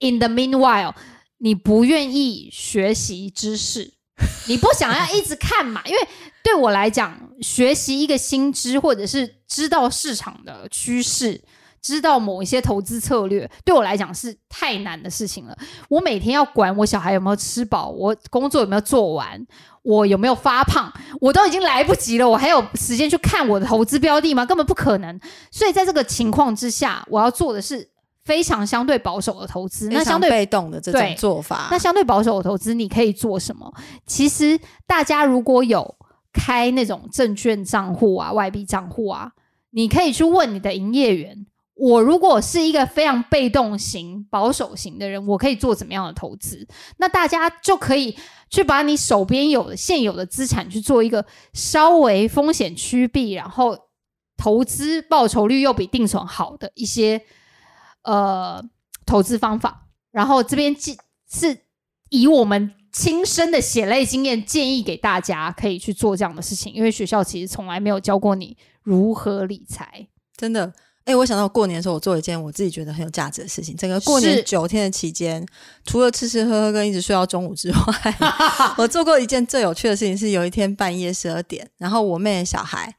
[0.00, 0.94] in the meanwhile，
[1.42, 3.92] 你不愿意学习知识，
[4.46, 5.82] 你不想要一直看嘛？
[5.84, 5.98] 因为
[6.42, 11.42] 对我来讲，学习一个新知或者是知道市场的趋势。
[11.82, 15.58] 知道某一些投资策略，对我来讲是太难的事情了。
[15.88, 19.44] 我每天要管我小孩有没有吃饱，我工作有没有做完，
[19.82, 22.28] 我有没有发胖，我都已经来不及了。
[22.28, 24.46] 我还有时间去看我的投资标的吗？
[24.46, 25.18] 根本不可能。
[25.50, 27.90] 所以在这个情况之下，我要做的是
[28.24, 29.88] 非常相对保守的投资。
[29.88, 33.72] 那相对被动的这种做法，那相对保守的投资，你可以做什么？
[34.06, 35.94] 其实大家如果有
[36.32, 39.32] 开那种证券账户啊、外币账户啊，
[39.70, 41.46] 你可以去问你的营业员。
[41.74, 46.64] 我如果是一个非常被动型、保守型的人，我可以做怎么样的投资？
[46.98, 48.16] 那大家就可以
[48.50, 53.76] 去把你手边有的现有的资产去做一个稍微风险趋避，然后
[54.36, 57.20] 投资报酬率又比定存好的一些
[58.02, 58.62] 呃
[59.06, 59.88] 投资方法。
[60.10, 60.98] 然后这边记
[61.30, 61.58] 是
[62.10, 70.08] 以我们亲身的血泪经验建议给大家，可以去做这样的事情，因为学校其实从来没有教过你如何理财。
[70.36, 70.72] 真的。
[71.04, 73.76] 哎、我想到过年的时候，我做了一件我自己觉得很有价值的事情。
[73.76, 75.44] 整个过年九天的期间，
[75.84, 78.16] 除了吃吃喝喝跟一直睡到中午之外，
[78.78, 82.94] 我做过一件最有趣的事情是，有一天半夜十二点，然后我妹的小孩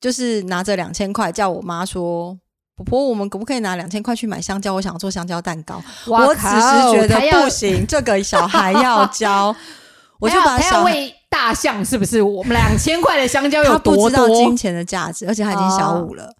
[0.00, 2.38] 就是拿着两千块叫我妈说
[2.76, 4.74] ：“婆婆，我们可不可以拿两千块去买香蕉？
[4.74, 9.54] 我想要做香蕉蛋糕。”我此时觉得不行， 这个小孩要教，
[10.20, 10.92] 我就把小孩。
[10.92, 12.22] 喂大象，是不是？
[12.22, 14.26] 我们两千块的香蕉有他不多知道？
[14.28, 16.32] 金钱的价值，而且他已经小五了。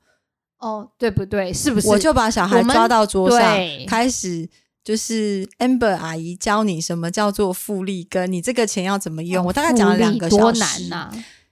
[0.59, 1.53] 哦，对不对？
[1.53, 1.89] 是不是？
[1.89, 4.49] 我就把小孩抓到桌上对，开始
[4.83, 9.45] 就是 Amber 阿姨教你什么叫做复利，跟你这个钱要怎么用。
[9.45, 11.11] 我大概讲了两个小多时，难呐、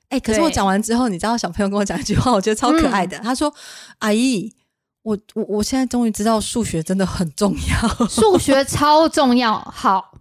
[0.09, 3.19] 哎、可是我讲完之后，你知道小朋友跟我讲一句话，我觉得超可爱的。
[3.19, 3.53] 他说
[3.99, 4.51] ：“阿姨，
[5.05, 7.89] 我我我现在终于知道数学真的很重要。
[8.09, 9.59] 数学超重要。
[9.61, 10.19] 好，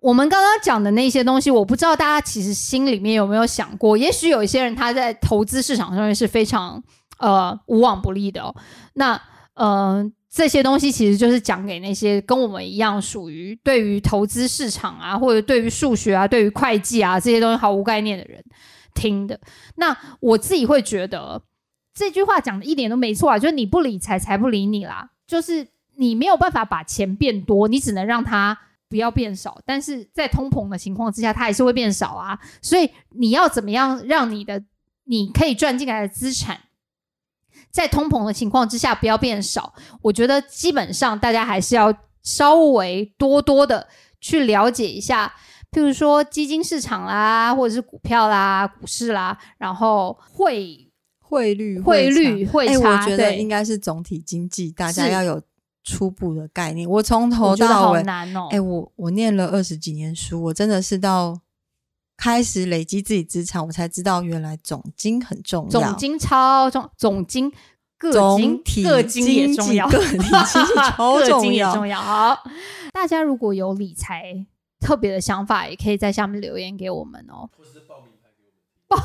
[0.00, 6.82] 我们刚刚讲的那些东西，我不知道大家其实心里面有没有想过，也许有一些人他在投资市场上面是非常
[7.18, 8.54] 呃无往不利的哦。
[8.94, 9.20] 那
[9.54, 10.10] 呃。
[10.30, 18.44] 这些东西其实就是讲给那些跟我们一样属于对于投资市场啊，或者对于数学啊、对于会计啊这些东西毫无概念的人
[18.94, 19.40] 听的。
[19.76, 21.40] 那我自己会觉得
[21.98, 25.10] 这句话讲的一点都没错啊，就是你不理财，财不理你啦。
[25.26, 28.56] 就是你没有办法把钱变多，你只能让它
[28.88, 29.60] 不要变少。
[29.66, 32.38] 但是在通膨的情况之下，它还是会变少啊。
[32.62, 34.62] 所以你要怎么样让你的
[35.06, 36.60] 你可以赚进来的资产，
[37.72, 39.74] 在通膨的情况之下不要变少？
[40.02, 43.88] 我觉得基本上大家还是要稍微多多的
[44.20, 45.34] 去了解一下。
[45.72, 50.86] 譬如说基金市场啦，或者是股票啦、股市啦，然后会”
[51.28, 55.42] 汇率汇率汇差，我觉得对应该是总体经济，大家要有
[55.84, 56.88] 初步的概念。
[56.88, 58.48] 我从头到尾，难哦。
[58.50, 61.38] 哎、我我念了二十几年书，我真的是到
[62.16, 65.70] 开始累积自己资产，我才知道原来总金很重要。
[65.70, 67.52] 总金超重，总金
[67.98, 72.00] 各总金体各金也经济重要，个体经济 超各重要重要。
[72.00, 72.42] 好，
[72.92, 74.46] 大家如果有理财
[74.80, 78.44] 特别的想法，也可以在下面留言给我们哦，或是报名牌给
[78.88, 79.04] 我们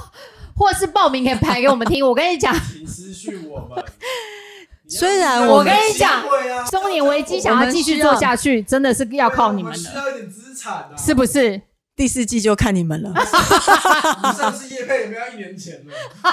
[0.55, 2.05] 或是报名可以排给我们听。
[2.05, 3.83] 我跟你讲，听，请私讯我们。
[4.87, 11.61] 虽然我跟你讲啊中年危机想要继续做下去，真的是要靠你们对啊我需了，要一点资产啊，是不是？
[11.95, 13.09] 第四季就看你们了。
[13.13, 15.93] 你上次叶佩有没有要一年前了？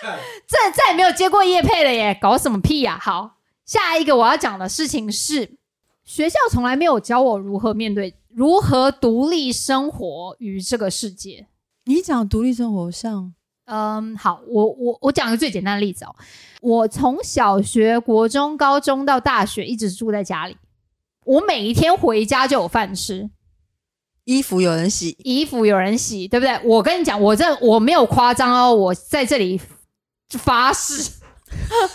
[0.00, 5.52] 看再再也没有接过叶配了耶，搞什么屁呀、好，下一个我要讲的事情是，
[6.04, 11.46] 学校从来没有教我如何面对、如何独立生活于这个世界。
[11.84, 16.14] 你讲独立生活像嗯，好，我我我讲一个最简单的例子哦，
[16.60, 20.56] 我从小学、国中、高中到大学一直住在家里，
[21.24, 23.30] 我每一天回家就有饭吃，
[24.24, 26.60] 衣服有人洗，衣服有人洗，对不对？
[26.64, 29.60] 我跟你讲，我这我没有夸张哦，我在这里
[30.30, 31.12] 发誓，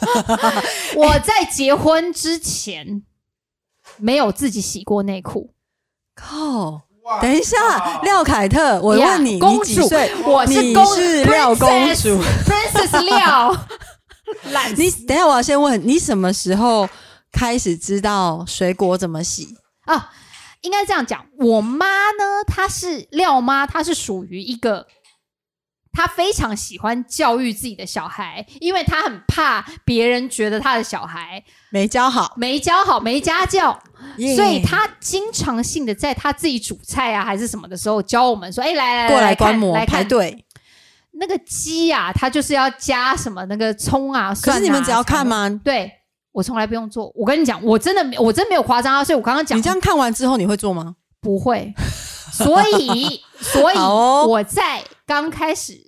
[0.95, 3.04] 我在结婚之前
[3.97, 5.54] 没有自己洗过内裤。
[6.15, 6.87] 靠！
[7.08, 10.12] 哇等一下，廖凯特，我问你，公主你几岁？
[10.13, 12.22] 你我是公是廖公主。
[12.43, 13.65] Princess 廖，
[14.76, 16.89] 你等下，我要先问你什么时候
[17.32, 19.56] 开始知道水果怎么洗？
[19.86, 20.12] 啊，
[20.60, 21.26] 应该这样讲。
[21.39, 24.86] 我妈呢，她是廖妈，她是属于一个，
[25.98, 33.76] 她非常喜欢教育自己的小孩，因为他很怕别人觉得他的小孩没教好，没教好、没家教，
[34.18, 40.46] 耶所以他经常性的在他自己煮菜啊还是什么的时候教我们说：“哎、来来过来来看观摩来排队。
[41.14, 44.60] 那个鸡啊、它就是要加什么那个葱啊、可蒜啊。
[44.60, 45.26] 是你们只要看？
[45.26, 45.50] 吗？
[45.64, 45.92] 对
[46.32, 47.12] 我从来不用做。
[47.16, 50.94] 我跟你讲，我真的没我真没有夸张啊，所以我刚刚讲你这样看完之后，你会做吗？
[51.20, 51.74] 不会，
[52.32, 55.87] 所以 所以我在刚开始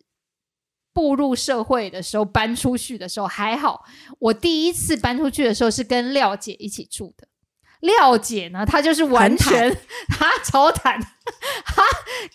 [0.94, 3.86] 步入社会的时候，搬出去的时候还好。
[4.20, 7.28] 我第一次搬出去的时候是跟廖姐一起住的。
[7.82, 9.74] 廖姐呢，她就是完全
[10.10, 11.00] 她超坦，
[11.64, 11.82] 她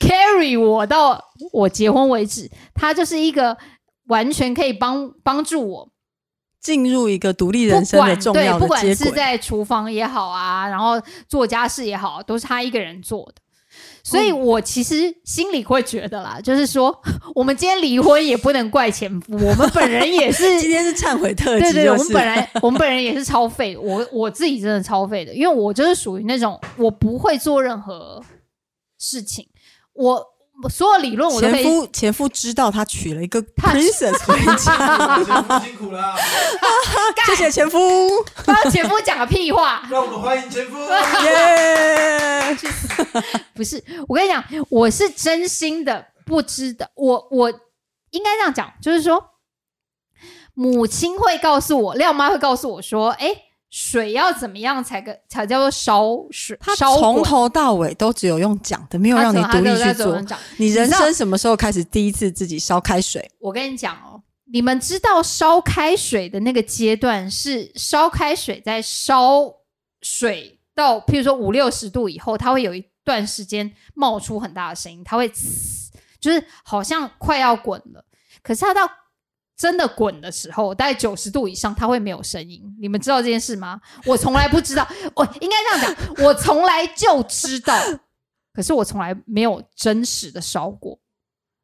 [0.01, 3.59] carry 我到我结婚为止，她就是一个
[4.07, 5.91] 完全可以帮帮助我
[6.61, 8.81] 进入一个独立不人生的管对，重要不管。
[8.95, 13.43] 是在厨房也好啊，然后做家事也好，都是她一个人做的。
[14.07, 16.97] 所以我其实心里会觉得啦， 就是说，
[17.35, 22.03] 我们今天离婚也不能怪前夫， 我们本人也是今天是忏悔特辑，对对，就是。
[22.03, 28.23] 我们本来我们本人也是超废，我我自己真的超废的，因为我就是属于那种我不会做任何
[28.99, 29.49] 事情，
[29.95, 30.25] 我我
[30.71, 31.63] 所有理论我都可以。
[31.63, 34.77] 前夫前夫知道他娶了一个他 princess 回家，
[35.25, 36.17] 前夫辛苦了，
[37.27, 37.79] 谢谢前夫，
[38.47, 40.79] 帮前夫讲个屁话，让我们欢迎前夫。
[41.25, 42.57] 耶！
[43.55, 47.51] 不是，我跟你讲，我是真心的不知道，我我
[48.11, 49.23] 应该这样讲，就是说，
[50.55, 53.29] 母亲会告诉我，廖妈会告诉我说，哎，
[53.77, 56.57] 水要怎么样才跟才叫做烧水？
[56.61, 60.17] 他从头到尾都只有用讲的，没有让你独立去做。
[60.59, 63.29] 你人生什么时候开始第一次自己烧开水？
[63.41, 69.53] 我跟你讲哦，你们知道烧开水的那个阶段是烧开水在烧
[70.03, 75.89] 水到，譬如说五六十度以后，它会有一段时间冒出很大的声音，它会呲，
[76.21, 78.05] 就是好像快要滚了。
[78.41, 78.89] 可是它到
[79.57, 82.63] 真的滚的时候，大概九十度以上，它会没有声音。
[82.81, 83.81] 你们知道这件事吗？
[84.05, 87.75] 我从来不知道， 我应该这样讲，我从来就知道，
[88.53, 90.99] 可是我从来没有真实的烧过。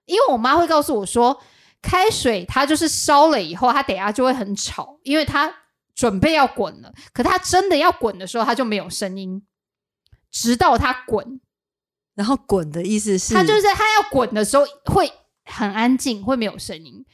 [0.07, 1.41] 因为我妈会告诉我说，
[1.83, 5.53] 开水它就是烧了以后，它等下就会很吵，因为它
[5.95, 6.93] 准备要滚了。
[7.13, 9.43] 可它真的要滚的时候，它就没有声音，
[10.31, 11.41] 直到它滚。
[12.15, 15.11] 然后滚的意思是，它就是在它要滚的时候会
[15.45, 17.05] 很安静，会没有声音。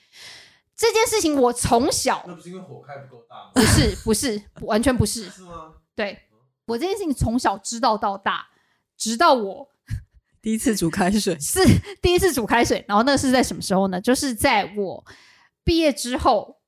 [0.77, 3.51] 这件事情我从小那不是因为火开不够大吗？
[3.55, 5.73] 不是不是完全不是，是吗？
[5.95, 6.19] 对
[6.67, 8.49] 我这件事情从小知道到大，
[8.97, 9.69] 直到我
[10.43, 11.61] 第一次煮开水， 是
[12.03, 14.01] 第一次煮开水，然后那个是在什么时候呢？
[14.01, 15.05] 就是在我
[15.65, 16.59] 毕业之后，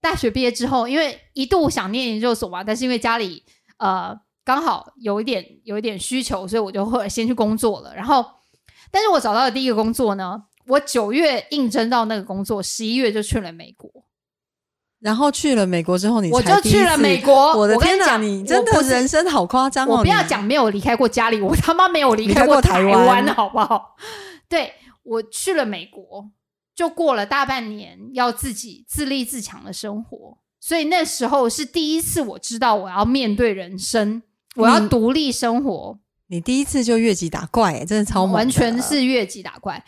[0.00, 3.44] 大学毕业之后，因为一度想念研究所嘛，但是因为家里
[3.76, 7.94] 呃刚好有一点有一点需求，所以我就后来先去工作了。
[7.94, 8.24] 然后，
[8.90, 13.90] 但是我找到的第一个工作呢，我九月应征到那个工作，十一月就去了美国，
[15.00, 17.56] 然后去了美国之后，你我就去了美国。
[17.58, 19.96] 我的天哪，跟你真的我人生好夸张哦！
[19.96, 23.96] 我不要你讲没有离开过家里，我他妈没有离离开开过台湾湾，好不好？
[24.48, 26.30] 对我去了美国，
[26.74, 34.22] 就过了大半年要自己自立自强的生活，所以那时候是第一次我知道我要面对人生，
[34.56, 39.82] 我要你独立生活，你第一次就越级打怪、欸，真的超完全是越级打怪。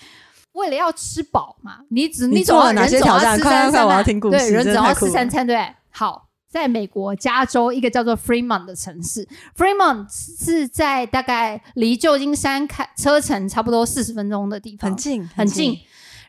[0.52, 5.74] 为了要吃饱嘛，你只你总要做哪些人总要挑战吃三餐快快快我要嘛对，听故事人总要吃三餐，对？
[5.90, 15.78] 好，在美国加州一个叫做 Fremont 的城市，Fremont 是在大概离旧金山开车程差不多四十分钟的地方，很近很近。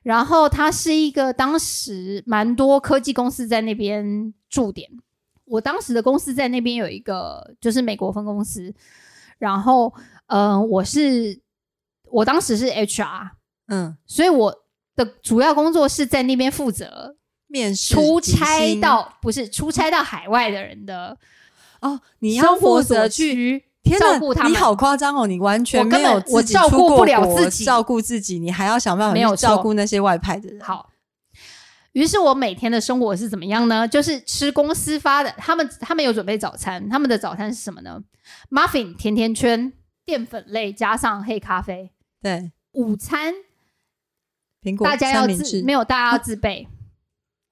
[0.04, 4.90] 然后它是一个当时蛮多科技公司在那边驻点。
[5.46, 8.74] 我当时的公司在那边有一个就是美国分公司，
[9.38, 9.94] 然后
[10.28, 11.40] 嗯、呃我是
[12.10, 13.30] 我当时是 HR，
[13.72, 14.56] 嗯，所以我
[14.96, 17.16] 的主要工作是在那边负责
[17.48, 21.18] 面试出差到不是出差到海外的人的
[21.82, 23.66] 哦，你要负责去。
[24.00, 24.52] 照顾他们。
[24.52, 25.26] 你好夸张哦！
[25.26, 30.88] 你完全没有本我照顾不了自己照顾自己，你还要想办法没有去照顾那些外派的人。，好，
[31.94, 33.88] 于是我每天的生活是怎么样呢？
[33.88, 38.00] 就是吃公司发的，他们他们有准备早餐，他们的早餐是什么呢
[38.52, 39.74] ？muffin 甜甜圈，
[40.06, 41.92] 淀粉类加上黑咖啡。
[42.22, 43.34] 对，午餐
[44.62, 46.68] 苹果大家要自没有，大家要自备。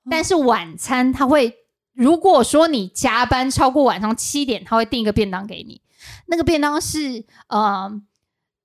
[0.09, 1.55] 但是晚餐他会，
[1.93, 5.81] 如果说你加班超过晚上七点，他会订一个便当给你。
[6.27, 7.91] 那个便当是呃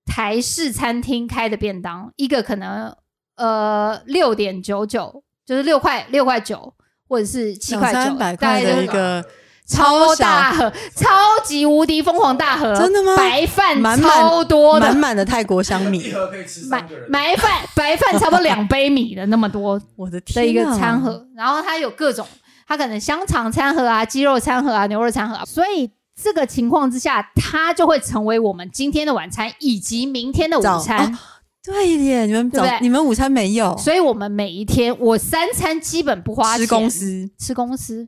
[0.06, 2.94] 台式餐厅开的便当，一个可能
[3.36, 6.74] 呃六点九九，就是六块六块九，
[7.08, 9.24] 或者是七块九，三百块大概的一个
[9.66, 11.08] 超大盒，超
[11.44, 13.16] 级无敌疯狂大盒，真的吗？
[13.16, 14.86] 白饭满满超多的。
[14.86, 17.10] 满，满的泰国香一米，盒可以吃白三个人。
[17.10, 22.26] 白饭 白饭差不多两杯米的那么多我的天的一个啊餐盒，然后它有各种，
[22.68, 25.90] 它可能香肠餐盒啊、鸡肉餐盒啊、牛肉餐盒啊，所以
[26.22, 31.12] 这个情况之下，它就会成为我们今天的晚餐以及明天的午餐。
[31.12, 31.18] 哦
[31.66, 32.78] 对耶，你们早对不对？
[32.82, 37.30] 你们午餐没有，所以我们每一天，我三餐基本不花钱，吃公司。
[37.38, 38.06] 吃公司，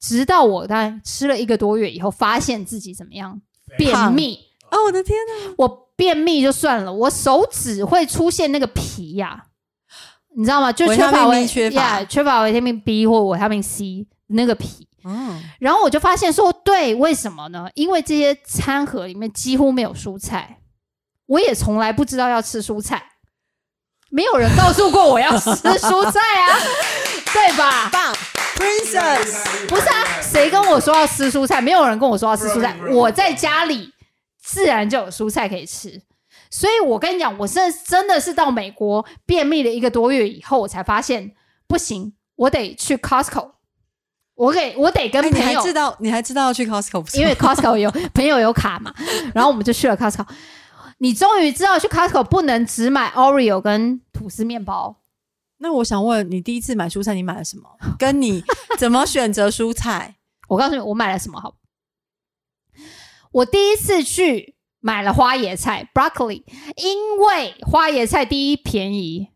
[0.00, 3.40] 直到我大概吃了一个多月以后，发现自己怎么样
[3.76, 4.38] 便秘。
[4.70, 5.54] 哦，我的天哪！
[5.58, 9.46] 我便秘就算了，我手指会出现那个皮呀、
[10.36, 10.72] 你知道吗？
[10.72, 11.70] 就缺乏维缺
[12.24, 14.86] 乏维他命 B 或维他命 C 那个皮。
[15.04, 17.68] 嗯，然后我就发现说，对，为什么呢？
[17.74, 20.60] 因为这些餐盒里面几乎没有蔬菜，
[21.26, 23.02] 我也从来不知道要吃蔬菜，
[24.10, 26.58] 没有人告诉过我要吃蔬菜啊，
[27.32, 27.88] 对吧？
[27.92, 28.14] 棒
[28.56, 31.60] ，Princess，不是啊，谁跟我说要吃蔬菜？
[31.60, 32.76] 没有人跟我说要吃蔬菜。
[32.90, 33.92] 我在家里
[34.42, 36.02] 自然就有蔬菜可以吃，
[36.50, 41.30] 所以我跟你讲，我真真的是到美国便秘了一个多月以后，我才发现
[41.68, 43.52] 不行，我得去 Costco，
[44.34, 45.60] 我给我得跟朋友。
[45.60, 48.92] 还知道你还知道要去 Costco，因为 Costco 有 朋友有卡嘛，
[49.32, 50.26] 然后我们就去了 Costco。
[51.02, 55.00] 你终于知道去 Costco 不能只买 Oreo 跟吐司面包，
[55.56, 57.70] 那我想问你，第一次买蔬菜你买了什么？
[57.98, 58.44] 跟你
[58.78, 60.16] 怎么选择蔬菜？
[60.48, 61.54] 我告诉你，我买了什么好？
[63.32, 66.42] 我第一次去买了花椰菜 （broccoli），
[66.76, 69.28] 因为花椰菜第一便宜，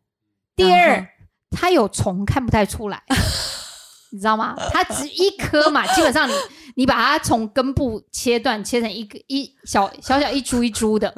[0.55, 1.09] 第二
[1.51, 3.03] 它有虫看不太出来，
[4.12, 4.55] 你知道吗？
[4.71, 6.33] 它只一颗嘛， 基本上你
[6.77, 11.15] 你把它从根部切断，切成一个一小小小一株一株的，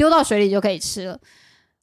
[0.00, 1.20] 丢到水里就可以吃了。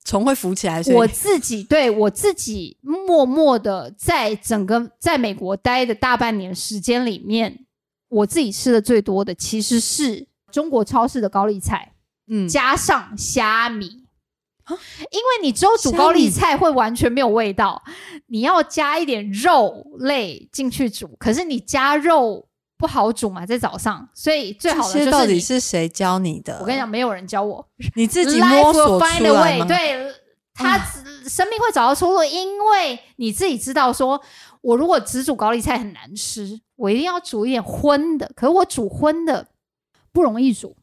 [0.03, 7.68] 虫会浮起来，所以我自己对我自己默默的在整个在美国待的大半年时间里面，
[8.09, 11.93] 我自己吃的最多的其实是中国超市的高丽菜，
[12.28, 14.05] 嗯，加上虾米。
[14.63, 14.74] 啊
[15.11, 17.84] 因为你只有煮高丽菜会完全没有味道，
[18.26, 22.47] 你要加一点肉类进去煮，可是你加肉
[22.78, 26.59] 不好煮嘛，在早上，所以最好的到底是谁教你的？
[26.61, 29.65] 我跟你讲，没有人教我，你自己摸索 find 出 a 来 way，吗？
[29.65, 30.13] 对，
[30.53, 34.21] 他只生命会找到出路，因为你自己知道说，
[34.61, 39.47] 我如果只煮高丽菜很难吃，我一定要煮一点荤的，可是我煮荤的
[40.13, 40.76] 不容易煮，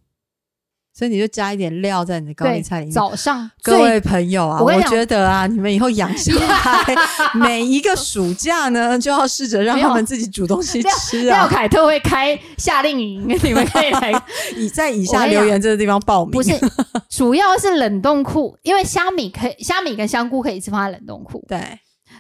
[0.96, 2.92] 所以你就加一点料在你的高丽菜里面。
[2.92, 6.94] 早上各位朋友啊，我觉得啊，你们以后养小 孩，
[7.34, 11.48] 每一个暑假呢，就要试着让他们自己煮东西廖吃廖啊。
[11.48, 14.12] 凯特会开夏令营，你们可以来。
[14.56, 16.52] 以在以下留言这个地方报名，不是，
[17.10, 21.58] 主要是冷冻库，因为虾米可以，虾米跟香菇可以一直放在冷冻库，对，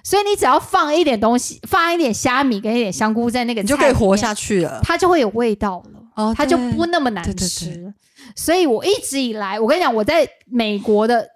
[0.02, 4.80] 所以你只要放一点东西，放一点虾米跟一点香菇在那个，你就可以活下，去了。
[4.82, 6.00] 它就会有味道了。
[6.16, 7.66] 哦它就不那么难对对吃。
[7.66, 7.92] 对
[8.34, 11.30] 所以我一直以来，我跟你讲，我在美国的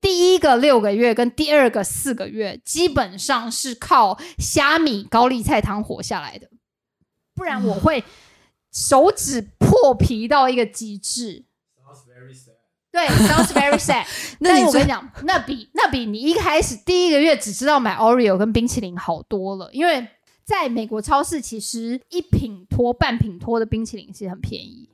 [0.00, 6.48] 第一个六个月跟第二个四个月，基本上是靠虾米高丽菜汤活下来的，
[7.34, 8.04] 不然我会
[8.72, 11.44] 手指破皮到一个极致。
[11.76, 12.54] Sounds very sad.
[12.92, 14.06] 对，sounds very sad
[14.38, 20.06] 那我跟你讲，那比那比你一开始第一个月只知道买 Oreo 跟冰淇淋好多了，因为
[20.44, 24.88] 在美国超市其实一品托、半品托的冰淇淋其实很便宜。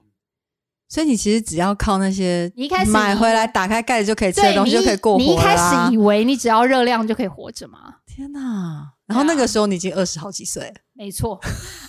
[0.90, 7.78] 所以你其实只要靠那些你一开始买回来打开盖子就可以吃的东西就可以过活你一开始以为你只要热量就可以活着吗？
[8.04, 8.88] 天哪！
[9.06, 11.40] 然后那个时候你已经二十好几岁了，没错，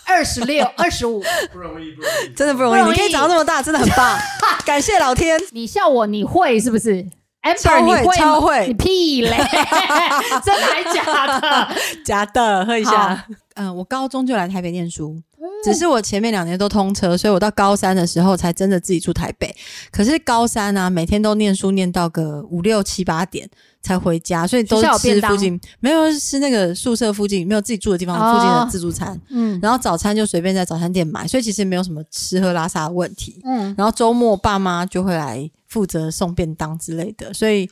[0.06, 1.20] 二十六、 二十五，
[1.52, 2.80] 不容易，不容易，真的不容易。
[2.80, 4.20] 容易你可以长到那么大，真的很棒，
[4.66, 5.40] 感谢老天。
[5.52, 7.10] 你笑我，你会是不是超
[7.44, 9.38] ？Amber，你会超会你屁嘞！
[10.46, 11.76] 真的还假的？
[12.06, 13.26] 假的，喝一下。
[13.56, 15.16] 嗯，我高中就来台北念书，
[15.64, 19.54] 只是我前面两年都通车，所以我到高三的时候才真的自己住台北。
[19.92, 23.48] 可是高三啊，每天都念书念到个五六七八点
[23.82, 33.42] 才回家，所以都吃附近没有吃那个宿舍附近没有自己住的地方哦附近的自助餐，嗯然后早餐就随便在早餐店买，所以其实没有什么吃喝拉撒的问题。
[33.44, 37.68] 嗯，然后周末爸妈就会来负责送便当之类的，所以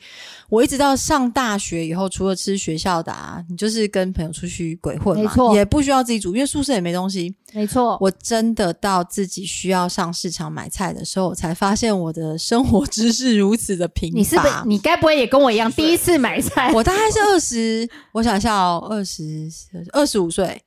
[0.48, 7.36] 我一直到上大学以后，除了吃学校的啊，你就是跟朋友出去鬼混嘛，没错也不需要自己煮，因为宿舍也没东西。
[7.52, 7.98] 没错。
[8.00, 14.16] 我真的到自己需要上市场买菜的时候，我才发现我的生活知识如此的贫乏。
[14.16, 16.72] 你是不是你该不会也跟我一样，第一次买菜？
[16.72, 19.22] 我大概是二十，我想一下哦，二十
[19.92, 20.62] 二十五岁，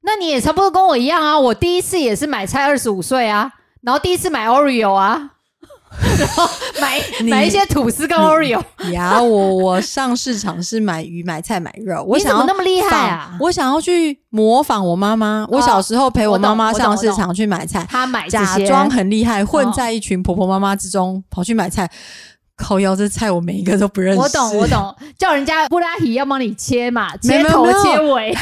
[0.00, 1.38] 那你也差不多跟我一样啊。
[1.38, 3.52] 我第一次也是买菜，二十五岁啊，
[3.82, 5.33] 然后第一次买 Oreo 啊，
[6.18, 6.48] 然 后
[6.80, 8.62] 买买一些吐司跟 Oreo。
[8.92, 13.36] 呀，我我上市场是买鱼、买菜、买肉，我想要那么厉害啊？
[13.40, 15.46] 我想要去模仿我妈妈。
[15.50, 21.90] 我小时候陪我妈妈上市场去买菜，她买假装很厉害，混哦在一群婆婆妈妈之中跑去买菜。
[22.56, 24.20] 靠腰这菜我每一个都不认识。
[24.20, 24.68] 我懂，我。
[24.68, 28.32] 懂，叫人家布拉提要帮你切嘛，切头切尾。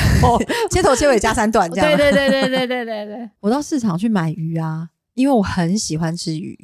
[0.71, 1.97] 切头切尾加三段 这样。
[1.97, 6.59] 对对对对对对对对，我到市场去买鱼啊，因为我很喜欢吃鱼，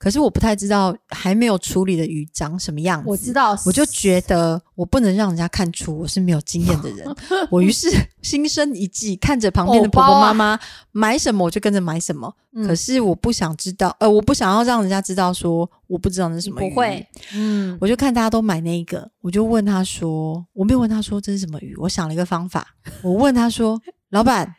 [0.00, 3.04] 可是我不太知道还没有处理的鱼长什么样子。
[3.06, 7.06] 我知道，我就觉得我不能让人家看出我是没有经验的人，
[7.52, 7.90] 我于是
[8.22, 10.58] 心生一计，看着旁边的婆婆妈妈
[10.90, 12.34] 买什么我就跟着买什么。
[12.52, 16.70] 嗯可是我不想知道，呃，我不想要让人家知道说我不知道那是什么鱼。
[16.70, 22.66] 不会，嗯，我就看大家都买那一个，我就问他说，我没有问他说这是什么鱼，我想了一个方法，
[23.02, 24.52] 我问他说，老板，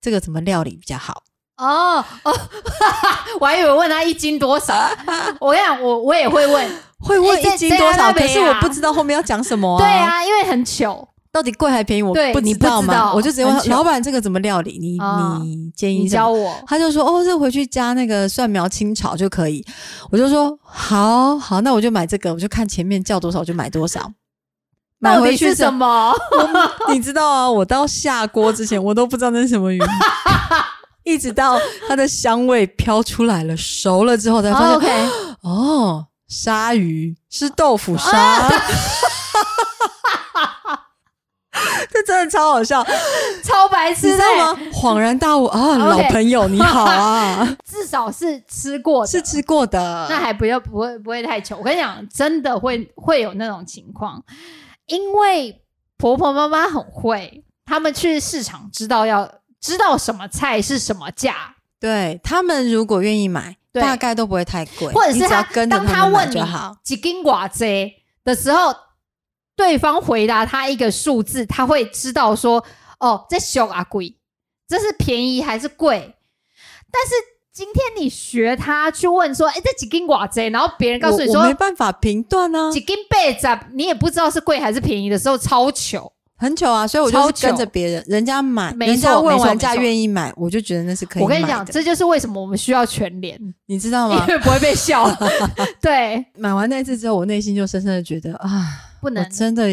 [0.00, 1.24] 这个怎么料理比较好？
[1.58, 2.32] 哦哦，
[3.40, 4.74] 我还以为问他一斤多少。
[5.40, 8.12] 我跟你讲，我我也会问，会问一斤多少？
[8.12, 9.78] 可是我不知道后面要讲什么啊。
[9.78, 11.08] 对，啊，因为很糗。
[11.30, 12.02] 到底贵还便宜？
[12.02, 14.78] 我不你不知道嘛，知道我就直接问老板这个怎么料理？
[14.78, 19.64] 你啊你建议你什么教我，他就说：“哦，这回去加那个蒜苗清炒就可以。”
[20.12, 24.12] 我就说：“好好，那我就买这个，我就看前面叫多少我就买多少。
[25.00, 26.12] ”买回去什么？
[26.92, 29.80] 你知道啊，我到下锅之前我都不知道那是什么鱼，
[31.04, 35.10] 一直到它的香味飘出来了，熟了之后才发现，
[35.42, 38.10] 哦鲨鱼是豆腐鲨。
[38.18, 38.50] 啊
[41.90, 42.82] 这真的超好笑，
[43.44, 44.60] 超白痴的欸知道吗？
[44.72, 51.58] 恍然大悟啊老朋友你好啊， 至少是吃过的，是吃过的，那还不要不会不会太糗。
[51.58, 54.22] 我跟你讲，真的会会有那种情况，
[54.86, 55.62] 因为
[55.98, 59.30] 婆婆妈妈很会，他们去市场知道要
[59.62, 66.42] 知道什么菜是什么价，对他们如果愿意买，大概都不会太贵，或者是他当他问你。
[66.82, 68.74] 几斤寡贼的时候，
[69.54, 72.64] 对方回答他一个数字，他会知道说
[72.98, 74.16] 哦，这小啊贵，
[74.66, 76.16] 这是便宜还是贵？
[76.90, 77.14] 但是
[77.52, 86.12] 今天你学他去问说，哎、这几斤寡贼，然后别人告诉你我我没说办法评断啊，几斤被子，你也不知道是贵还是便宜的时候，超糗。
[86.42, 91.22] 很久啊，所以我就是跟着别人，人家买，人家问错没错完价没错愿意买，我就觉得那是可以。
[91.22, 94.26] 我跟你讲，这就是为什么我们需要全联，你知道吗？
[94.28, 95.08] 因为不会被笑。
[95.80, 98.66] 对，买完那次之后，我内心就深深的觉得啊，
[99.00, 99.68] 不能真的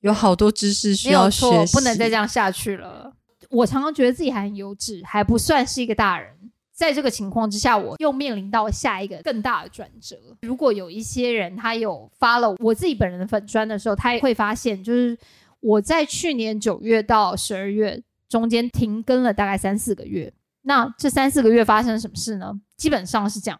[0.00, 3.10] 有好多知识需要学，习，不能再这样下去了。
[3.48, 6.28] 我常常觉得自己还很幼稚，还不算是一个大人。
[6.74, 10.16] 在这个情况之下，我又面临到下一个更大的转折。
[10.40, 15.16] 如果有一些人他有发了我自己本人的粉砖的时候，他也会发现，就是
[15.62, 20.32] 我在去年九月到十二月中间停更了大概三四个月。
[20.62, 22.60] 那这三四个月发生什么事呢？
[22.76, 23.58] 基本上是这样。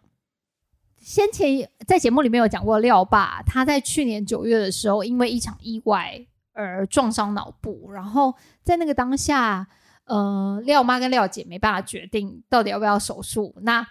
[0.99, 8.33] 先前在节目里面有讲过，廖爸他在去年九月的时候，因为一场意外而撞伤脑部，然后
[8.63, 9.67] 在那个当下，
[10.05, 13.53] 呃，廖妈跟廖姐没办法决定到底要不要手术。
[13.63, 13.85] 那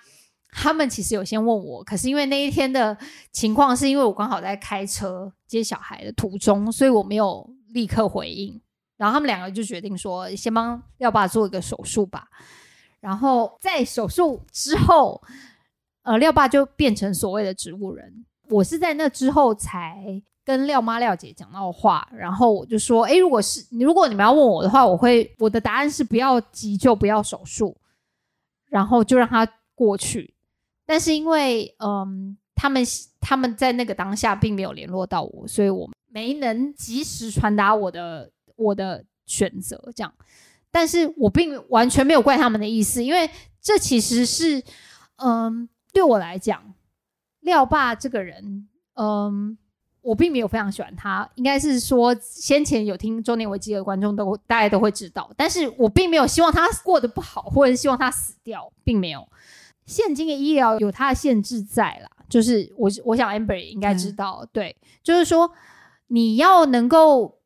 [0.51, 2.97] 他们其实有先问我，可是因为那一天的
[3.31, 8.61] 情况是因为我刚好在开车接小孩的途中，所以我没有立刻回应。
[8.97, 12.29] 然后他们两个就决定说，先帮廖爸做一个手术吧。
[13.01, 15.21] 然后在手术之后，
[16.03, 18.25] 呃，廖爸就变成所谓的植物人。
[18.49, 27.77] 我是在那之后才跟廖妈、廖姐讲到话，然后我就说，诶，如果是如果你们要问我的话，我会我的答案是不要急救，不要手术，
[28.69, 30.35] 然后就让他过去。
[30.87, 32.85] 但是因为嗯，他们
[33.21, 40.13] 他们在那个当下并没有联络到我，所以我没能及时传达我的我的选择，这样。
[40.71, 43.29] 但是我并完全没有怪他们的意思，因为
[43.61, 44.63] 这其实是，
[45.17, 46.75] 嗯，对我来讲，
[47.41, 49.57] 廖爸这个人，嗯，
[50.01, 59.27] 我并没有非常喜欢他，应该是说先前有听中年危机的观众都大家都会知道，但是我并没有希望他过得不好，或者是希望他死掉，并没有。
[59.85, 65.51] 现今的医疗有它的限制在啦，就是我我想 Amber 也应该知道，对，就是说
[66.13, 67.41] 你要能够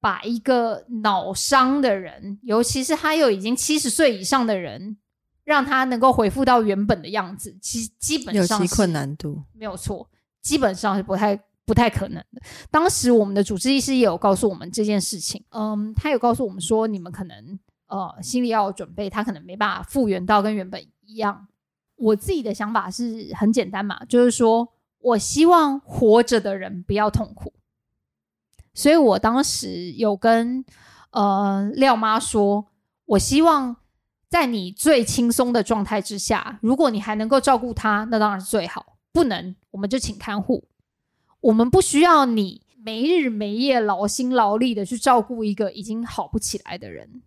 [0.00, 4.96] 把一个脑伤的人，尤其是他又已经七十岁以上的人，
[5.44, 9.42] 让他能够恢复到原本的样子，其基本上有其困难度。
[9.52, 10.08] 没有错，
[10.40, 12.40] 基本上是不太不太可能的。
[12.70, 21.46] 当时我们的主治医师也有告诉我们这件事情，嗯，他有告诉我们说，你们可能呃心里要有准备，他可能没办法复原到跟原本一样。
[21.96, 24.66] 我自己的想法是很简单嘛，就是说
[24.98, 27.52] 我希望活着的人不要痛苦，
[28.74, 30.64] 所以我当时有跟
[31.10, 32.66] 呃廖妈说，
[33.04, 33.76] 我希望
[34.28, 38.80] 在你最轻松的状态之下，如果你还能够照顾他，那当然是最好；
[39.12, 40.64] 不能，我们就请看护。
[41.40, 47.22] 我们不需要你没日没夜劳心劳力的去照顾一个已经好不起来的人。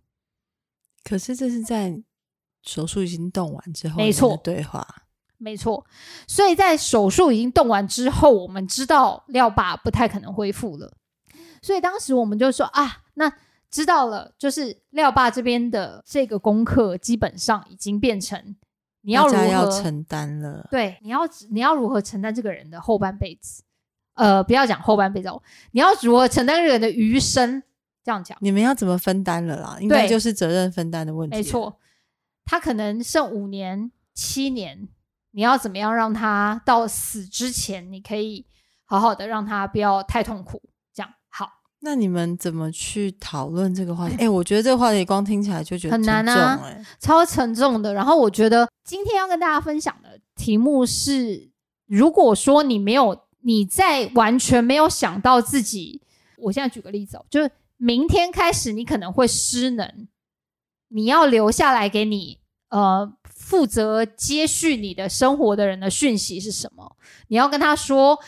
[1.03, 2.01] 可是这是在
[2.63, 5.03] 手术已经动完之后，没错对话。
[5.37, 5.85] 没错，
[6.27, 10.97] 所以在手术已经动完之后，我们知道廖爸不太可能恢复了，
[11.65, 13.33] 所以当时我们就说啊，那
[13.71, 18.55] 知道了，就是廖爸这边的这个功课基本上已经变成
[19.01, 20.67] 你要如何承担了。
[20.69, 23.63] 对，你要你要如何承担这个人的后半辈子？
[24.13, 25.41] 呃，不要讲后半辈子哦，
[25.71, 27.63] 你要如何承担这个人的余生？
[28.03, 29.77] 这样讲，你们要怎么分担了啦？
[29.81, 31.35] 应该就是责任分担的问题。
[31.35, 31.79] 没，错，
[32.45, 34.87] 他可能剩五年、七年，
[35.31, 38.45] 你要怎么样让他到死之前，你可以
[38.85, 40.61] 好好的让他不要太痛苦？
[41.85, 44.15] 那你们怎么去讨论这个话题？
[44.17, 46.25] 哎、我觉得这个话题光听起来就觉得很难
[46.99, 47.93] 超沉重的。
[47.93, 51.51] 然后我觉得今天要跟大家分享的题目是：
[51.85, 56.01] 如果说你没有你在完全没有想到自己，
[56.39, 60.07] 我现在举个例子哦，就是明天开始你可能会失能，
[60.87, 66.97] 你要留下来给你呃负责接续你的生活的人的讯息是什么？
[67.27, 68.19] 你要跟他说。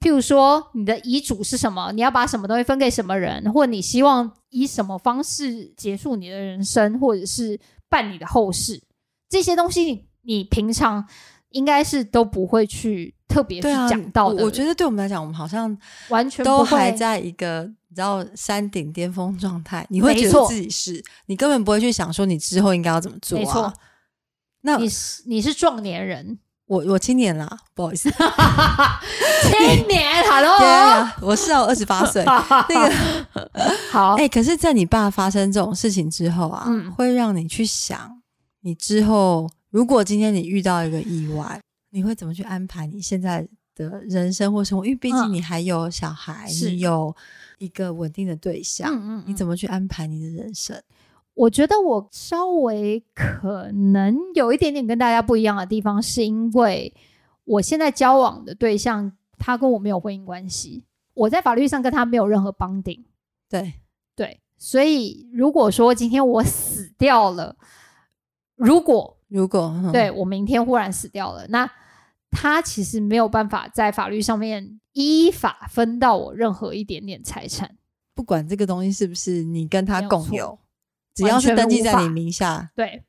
[0.00, 1.90] 譬如说，你的遗嘱是什么？
[1.92, 8.80] 你要把什么东西分给什么人，或者你希望以什么方式结束你的人生，或者是办你的后事，
[9.28, 11.04] 这些东西你你平常
[11.50, 14.42] 应该是都不会去特别去讲到的。
[14.42, 15.76] 我我觉得对我们来讲，我们好像
[16.10, 23.40] 完全都还在一个你知道山顶巅峰状态，你会觉得自己是，你根本不会去想说你之后应该要怎么做、啊。
[23.40, 23.72] 没错，
[24.60, 26.38] 那你是你是壮年人，
[26.68, 32.22] 我我青年啦，不好意思，青年，Hello， 对啊，我是啊，我二十八岁。
[32.68, 32.94] 那个，
[33.90, 38.20] 好，哎、可是，在你爸发生这种事情之后啊，嗯会让你去想，
[38.60, 41.58] 你之后如果今天你遇到一个意外，
[41.90, 44.84] 你会怎么去安排你现在的人生或生活？
[44.84, 47.14] 因为毕竟嗯你还有小孩，是你有
[47.56, 49.46] 一个稳定的对象，嗯嗯，你怎？
[49.46, 50.78] 么去安排你的人生？
[51.38, 56.92] 我觉得我稍微可能有一点点跟大家不一样的地方，是因为
[57.44, 60.84] 我现在交往的对象，他跟我没有婚姻关系，
[61.14, 63.04] 我在法律上跟他没有任何绑定。
[63.48, 63.74] 对，
[64.16, 67.54] 对，所以如果说今天我死掉了，
[68.56, 71.70] 如果如果、嗯对我明天忽然死掉了，那
[72.32, 77.76] 他其实没有办法在法律上面依法分到我任何一点点财产。
[78.16, 80.58] 不管这个东西是不是你跟他共有，
[81.18, 83.04] 只要是登记在你名下，对，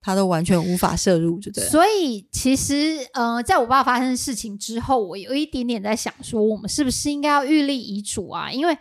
[0.00, 1.70] 他都完全无法摄入，就对了。
[1.70, 8.50] 所以其实呃，在我爸发生事情之后，我有一点点在想说，我们是不是应该要预立遗嘱啊？
[8.50, 8.72] 因为，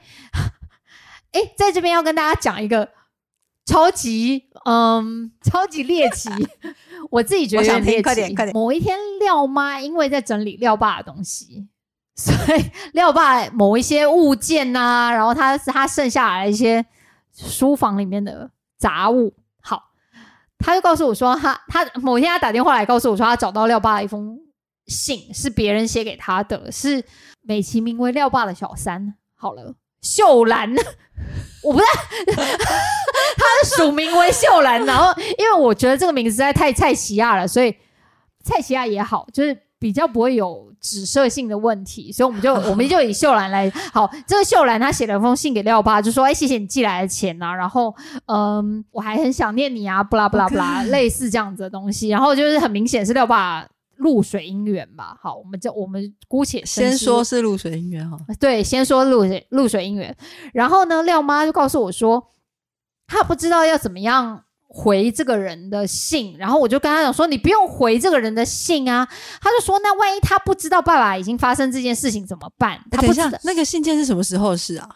[1.31, 2.89] 哎，在这边要跟大家讲一个
[3.65, 6.29] 超级嗯超级猎奇，
[7.11, 8.03] 我自己觉得我想听有点猎奇。
[8.03, 11.67] 快点快点某一天，廖妈因为在整理廖爸的东西。
[12.15, 12.63] 所以
[12.93, 16.85] 廖爸某一些物件呐、然后他他剩下来一些
[17.33, 18.51] 书房里面的
[18.83, 19.81] 杂物，好，
[20.59, 24.37] 他就告诉我说他，他某天他打电话来告诉我说，他找到廖爸的一封
[24.87, 27.01] 信，是别人写给他的，是
[27.43, 29.15] 美其名为廖爸的小三。
[29.35, 30.69] 好了，秀兰，
[31.63, 31.91] 我不知道。
[32.35, 37.73] 他的署名为秀兰，然后因为我觉得这个名字实在太蔡奇亚了，所以
[38.43, 44.09] 蔡奇亚也好，就是比较不会有指涉性的问题，所以我们就 我们就以秀兰来好。
[44.25, 47.93] 这个秀兰她写了封信给廖爸，就说：“哎、谢谢你寄来的钱呐、然后
[48.27, 52.07] 嗯，我还很想念你啊，不啦不啦不啦类似这样子的东西。
[52.07, 53.67] 然后就是很明显是廖爸
[53.97, 55.17] 露水姻缘吧。
[55.21, 60.15] 好，我们就我们姑且先思说是露水姻缘哈，对，先说露水露水姻缘，
[60.53, 62.25] 然后呢，廖妈就告诉我说，
[63.05, 64.45] 她不知道要怎么样
[64.75, 69.07] 回这个人的信，然后我就跟他讲说，你不用回这个人的信啊。
[69.39, 72.83] 他就说，那万一他不知道爸爸已经发生这件事情怎么办？
[72.89, 74.89] 他不知道，那个信件是什么时候的事啊？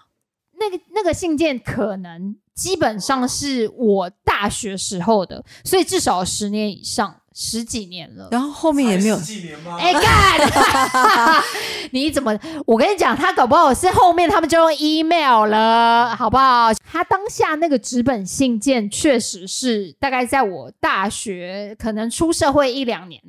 [0.59, 8.29] 那个那个信件可能基本上是我大学时候的，所以至少十年以上，十几年了。
[8.31, 9.77] 然后后面也没有才十几年吗？
[9.79, 11.43] 哎干！
[11.93, 12.35] 你怎么？
[12.65, 16.73] 我跟你讲，他搞不好是后面他们就用 email 了，好不好？
[16.83, 23.21] 他当下那个纸本信件确实是大概在我大学可能出社会一两年，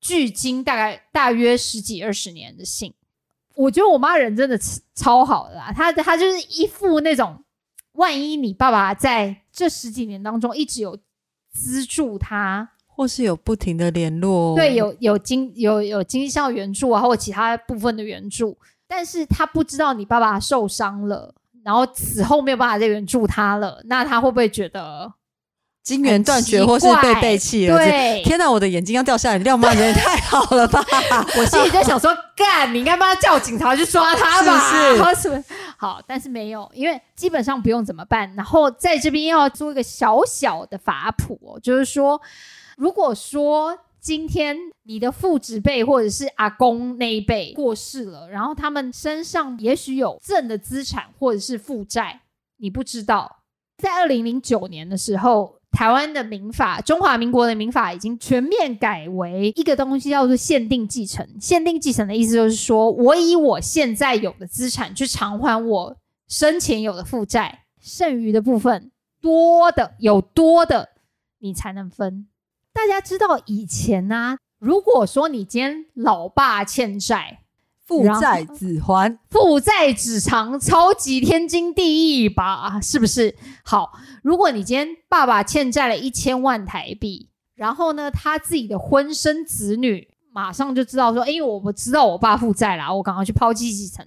[0.00, 2.94] 距今大概大约十几二十年的信。
[3.56, 4.56] 我觉得我妈人真的
[4.94, 7.42] 超好的啦，她她就是一副那种，
[7.94, 10.96] 万一你爸爸在这十几年当中一直有
[11.52, 18.56] 资助他，或是有不停的联络，对，有有经有有经济上的援助啊，或者其他部分的援助，
[18.88, 25.12] 但是他不知道你爸爸受伤了，然后此后没有办法再援助他了，那他会不会觉得
[25.82, 27.76] 金源断绝或是被背弃了？
[27.76, 29.38] 对天哪，我的眼睛要掉下来！
[29.38, 30.82] 廖妈，人也太好了吧？
[31.38, 35.14] 我心里在想说， 干，你应该帮他叫警察去抓他吧？
[35.14, 35.44] 是 是？
[35.76, 38.34] 好，但是没有，因为基本上不用怎么办。
[38.34, 42.20] 然后在这边要做一个小小的法普、哦，就是说，
[42.76, 52.20] 如果说今天你的父执辈或者是阿公那一辈过世了，然后他们身上也许有正的资产或者是负债，
[52.58, 53.38] 你不知道。
[53.78, 61.26] 在二零零九年的时候，台湾的民法，中华民国的民法已经全面改为一个东西叫做限定继承。
[61.40, 65.96] 限定继承的意思就是说，我以我现在有的资产去偿还我
[66.28, 70.90] 生前有的负债，剩余的部分多的有多的，
[71.40, 72.28] 你才能分。
[72.76, 77.40] 大家知道以前呢、如果说你今天老爸欠债，
[77.86, 82.78] 父债子还，父债子偿，超级天经地义吧？
[82.82, 83.34] 是不是？
[83.64, 94.06] 好，如果你今天爸爸欠债了一千万台币，然后呢，他自己的婚生子女马上就知道说，哎，我不知道我爸负债啦，我赶快去抛弃继承。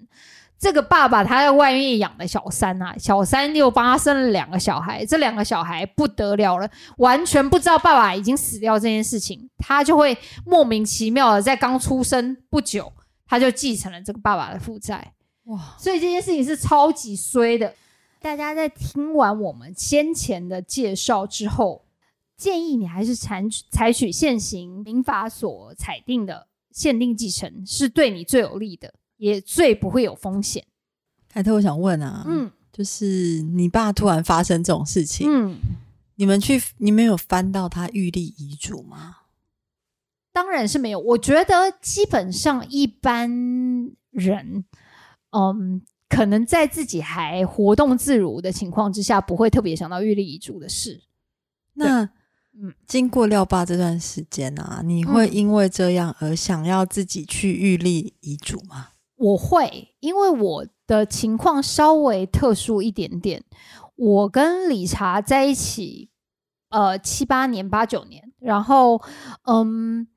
[0.60, 12.92] 这个爸爸他在外面养的小三啊，小三又帮他生了两个小孩，这两个小孩不得了了，完全不知道爸爸已经死掉这件事情，他就会莫名其妙的在刚出生不久，
[13.26, 15.14] 他就继承了这个爸爸的负债。
[15.46, 17.74] 哇，所以这件事情是超级衰的。
[18.22, 21.86] 大家在听完我们先前的介绍之后，
[22.36, 30.66] 建议你还是采取采取现行民法所裁定的限定继承，是对你最有利的，也最不会有风险。
[31.30, 35.58] 凯特，我想问啊，嗯就是你爸突然发生这种事情，嗯，
[36.16, 39.18] 你们去，你们有翻到他预立遗嘱吗？
[40.32, 41.00] 当然是没有。
[41.00, 43.30] 我觉得基本上一般
[44.12, 44.64] 人，
[45.32, 51.02] 嗯，可能在自己还活动自如的情况之下，不会特别想到预立遗嘱的事。
[51.74, 52.10] 那，嗯
[52.62, 58.90] 嗯，经过廖爸这段时间啊，你会嗯因为这样而想要自己去预立遗嘱吗？
[59.20, 63.44] 我会，因为我的情况稍微特殊一点点。
[63.96, 66.10] 我跟理查在一起，
[66.70, 69.02] 呃，七八年、八九年，然后，
[69.44, 70.08] 嗯，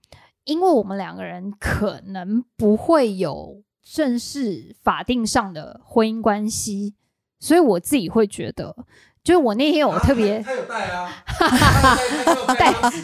[0.45, 6.95] 因为我们两个人可能不会有正式法定上的婚姻关系，
[7.41, 8.87] 所以我自己会觉得，
[9.25, 11.47] 就是我那天我特别、 他他有带啊，他
[11.97, 13.03] 有带他有带当时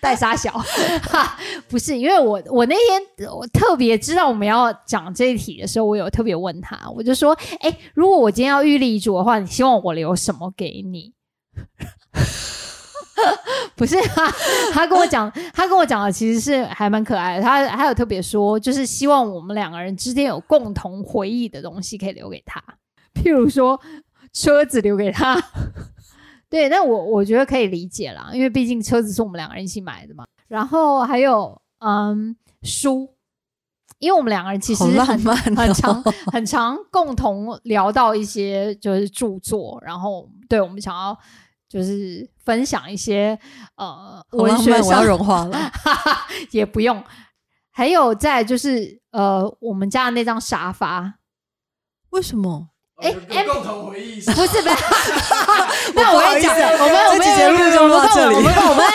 [0.00, 0.58] 带傻小，
[1.68, 11.12] 不是因为我我那天我特别知道我们要讲这一题的时候，我有特别问他，我就说，哎、如果我今天要预立遗嘱的话，你希望我留什么给你？
[13.74, 14.30] 不是他，
[14.72, 17.42] 他跟我讲，他跟我讲的其实是还蛮可爱的。
[17.42, 22.62] 他还有特别说，就是希望我们两个人之间有共同回忆的东西可以留给他，
[23.14, 23.78] 譬如说
[24.36, 25.42] 车子留给他。
[26.50, 30.24] 对，那我我觉得可以理解啦，因为毕竟车子是我们两个人一起买的嘛。
[30.46, 33.16] 然后还有嗯书，
[33.98, 41.18] 因为我们两个人其实很哦很常很常共同聊到一些就是著作，然后对我们想要
[41.68, 43.36] 就是分享一些
[43.76, 45.58] 呃文学上要融化了。
[46.52, 47.02] 也不用。
[47.72, 51.18] 还有在就是呃我们家的那张沙发，
[52.10, 52.68] 为什么？
[52.98, 54.74] 哎共同回忆是吧不是不是，
[55.94, 58.86] 那我跟你讲，我们我们节目就录到这里我们我们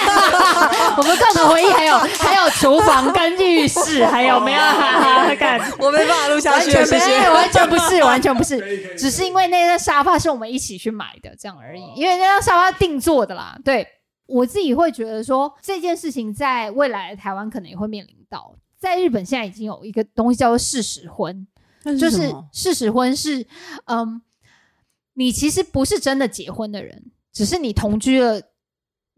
[0.97, 4.59] 我们共同回忆还有还有厨房跟浴室， 还有没有？
[4.59, 7.25] 哈哈，干我没办法录下完去完，全没谢谢。
[7.25, 11.83] 有，完全不是，完全不是，只是因为那张沙发是我们一起去买的，这样而已。
[11.95, 13.87] 因为那张沙发定做的啦，对
[14.25, 18.55] 我自己会觉得说这件事情在未来的台湾可能也会面临到。
[18.79, 21.45] 在日本现在已经有一个东西叫做事实婚，
[21.83, 23.45] 那就是事实婚是，
[23.85, 24.21] 嗯，
[25.13, 28.41] 你其实不是真的结婚的人，只是你同居了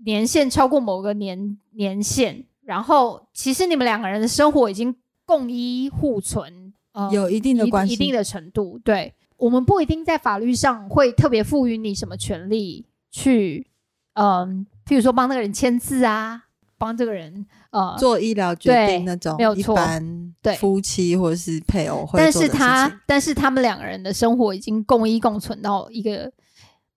[0.06, 4.96] 年限超过某个年年限，然后其实你们两个人的生活已经
[5.26, 8.80] 共依互存，呃，有一定的关系，一定的程度。
[8.84, 13.68] 对我们不一定在法律上会特别赋予你什么权利去，
[14.14, 16.46] 嗯、譬如说帮那个人签字啊，
[16.78, 26.32] 帮这个人呃做医疗决定那种，一没有错般对夫妻或者是配偶会但是他，但是他们两个人的生活已经共依共存到一个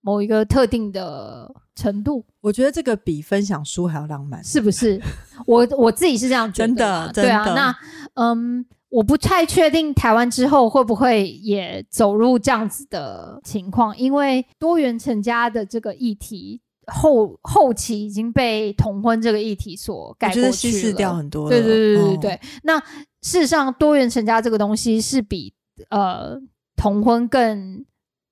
[0.01, 4.43] 某一个特定的程度，我觉得这个比分享书还要浪漫。
[4.43, 5.01] 是不是？
[5.45, 7.45] 我我自己是这样觉得真的啦对啊。
[7.53, 7.75] 那
[8.15, 20.73] 嗯，我不太确定台湾之后会不会也走入这样子的情况，因为多元成家的这个议题后后期已经被同婚这个议题所盖我觉过去了。
[20.73, 21.49] 得稀释掉很多了。
[21.49, 22.41] 对对对对对。
[22.63, 22.79] 那
[23.21, 25.53] 事实上，多元成家这个东西是比
[25.89, 26.39] 呃
[26.75, 27.85] 同婚更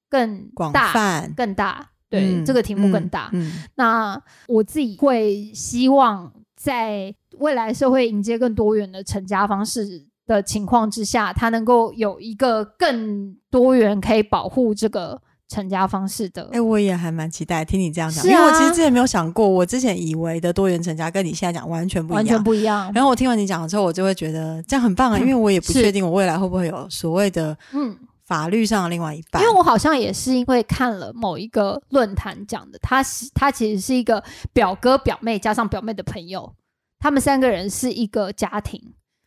[0.09, 1.89] 更广泛，更大。
[2.09, 3.29] 对，嗯这个题目更嗯大。
[3.33, 16.49] 嗯，那我自己会希望在未来社会迎接更多元的成家方式的情况之下，它能够有一个更多元可以保护这个成家方式的。
[16.51, 22.91] 哎、我也还蛮期待听你这样讲，是因为我其啊实之前没有想过，我之前以为的多元成家跟你现在讲完全不一样，完全不一样。
[22.93, 29.41] 然后我听完你讲了之后，我就会觉得这样很棒啊， 因为我也不确定我未来会不会有所谓的嗯，法律上的另外一半。
[29.43, 36.51] 因为我好像也是因为看了某一个论坛讲的，他是他其实是一个表哥表妹加上表妹的朋友，
[36.99, 38.81] 他们三个人是一个家庭。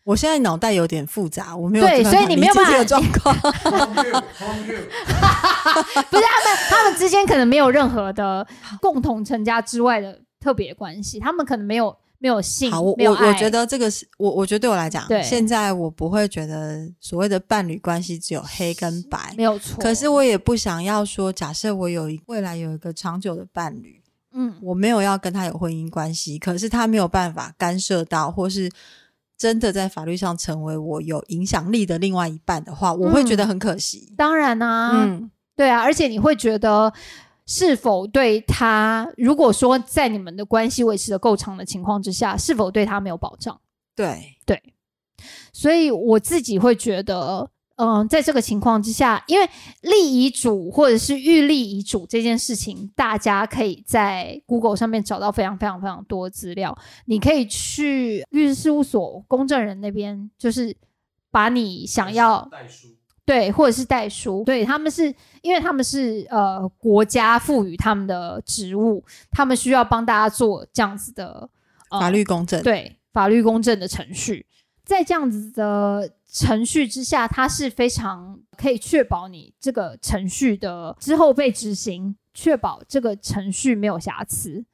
[0.08, 3.36] 我现在脑袋有点复杂，我没有对所以你没有办状况。
[3.44, 3.52] 不是
[6.02, 8.46] 他们，他们之间可能没有任何的
[8.80, 19.76] 共同成家之外的特别关系，他们可能没有没有性，好，我我我觉得这个是我我觉得对我来讲对，现在我不会觉得所谓的伴侣关系只有黑跟白，没有错。
[19.78, 24.00] 可是我也不想要说，假设我有一未来有一个长久的伴侣，
[24.32, 28.70] 嗯，我没有要跟他有婚姻关系，可是他没有办法干涉到，或是
[29.38, 34.12] 真的在法律上成为我有影响力的另外一半的话，我会觉得很可惜。
[34.18, 36.92] 当然啊，嗯，对啊，而且你会觉得。
[37.50, 39.10] 是否对他？
[39.16, 43.58] 如果说在你们的关系维持的够长的情况之下，是否对他没有保障？
[43.96, 44.62] 对对，
[45.50, 49.48] 所以我自己会觉得，嗯、在这个情况之下，因为
[49.82, 56.76] 立遗嘱或者是预立遗嘱这件事情，大家可以在 Google 上面找到非常非常非常多资料。
[57.04, 60.76] 你可以去律师事务所公证人那边，就是
[61.30, 62.88] 把你想要代书，
[63.24, 71.48] 对，或者是代书，对他们是因为他们是呃国家赋予他们的职务，他们需要帮大家做这样子的、
[71.90, 72.60] 呃、法律公证。
[72.62, 74.46] 对法律公证的程序，
[74.84, 84.64] 在这样子的程序之下，它是非常可以确保你这个程序的之后被执行，确保这个程序没有瑕疵。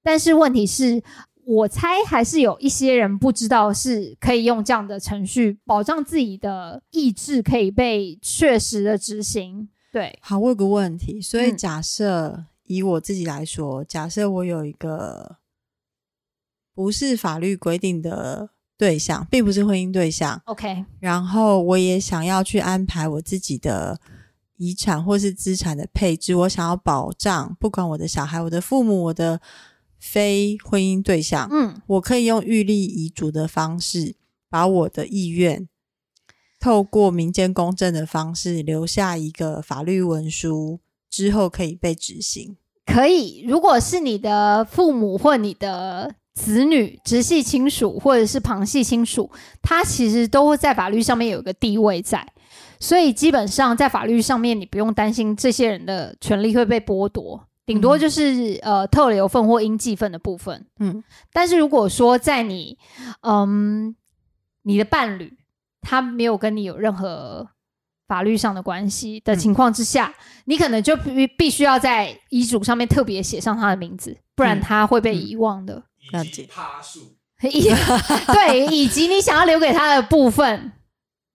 [0.00, 1.02] 但是问题是，
[1.44, 9.68] 我猜还是有一些人不知道是可以用这样的程序保障自己的意志可以被确实的执行。
[9.90, 15.38] 对，好，我有个问题，所以嗯假设、以我自己来说，假设我有一个
[16.74, 24.00] 不是法律规定的对象，并不是婚姻对象，OK，然后我也想要去安排我自己的
[24.56, 29.40] 遗产或是资产的配置，我想要保障，不管我的小孩、我的父母、我的
[29.98, 34.14] 非婚姻对象，嗯，我可以用预立遗嘱的方式，
[34.48, 35.68] 把我的意愿
[36.60, 40.78] 透过民间公证的方式留下一个法律文书，
[41.10, 42.56] 之后可以被执行。
[42.86, 43.44] 可以。
[43.46, 49.28] 如果是你的父母或你的子女、直系亲属或者是旁系亲属，
[49.60, 52.24] 他其实都会在法律上面有一个地位在，
[52.78, 60.64] 所以基本上在法律上面，你不用担心这些人的权利会被剥夺，顶多就是、呃特留份或应继份的部分。
[60.78, 62.78] 嗯，但是如果说在你
[63.22, 63.94] 嗯
[64.62, 65.36] 你的伴侣
[65.80, 67.48] 他没有跟你有任何
[68.06, 70.14] 法律上的关系的情况之下，
[70.44, 74.60] 你可能就必必须要在遗嘱上面特别写上他的名字，不然嗯。
[74.60, 75.82] 他会被遗忘的。
[76.10, 76.48] 了解。
[76.50, 77.00] 趴数，
[77.42, 77.68] 以
[78.32, 80.72] 对，以及你想要留给他的部分，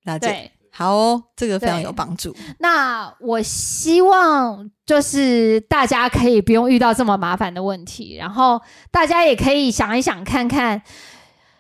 [0.04, 0.52] 了解。
[0.76, 2.36] 好哦，这个非常有帮助。
[2.58, 8.60] 那我希望就是大家可以不用遇到这么麻烦的问题，然后
[8.90, 10.82] 大家也可以想一想看看，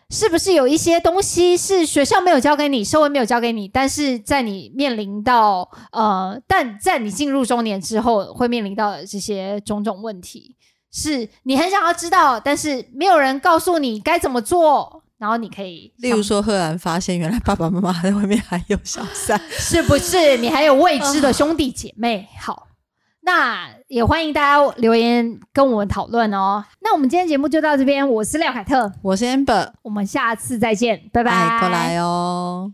[0.09, 10.55] 是不是有一些东西是学校没有教给你，社会没有教给你，但是在你面临到呃，但在你进入中年之后会面临到的这些种种问题，
[10.93, 15.01] 是你很想要知道，但是没有人告诉你该怎么做。
[15.19, 22.27] 然后你可以例如说，赫然发现原来爸爸妈妈在外面还有小三，是不是你还有未知的兄弟姐妹？
[22.41, 22.67] 好，
[23.21, 26.65] 那也欢迎大家留言跟我们讨论哦。
[26.81, 31.31] 那我们今天节目就到这边，我是廖凯特，我是 Amber，我们下次再见，拜拜。
[31.31, 32.73] 哎，过来哦。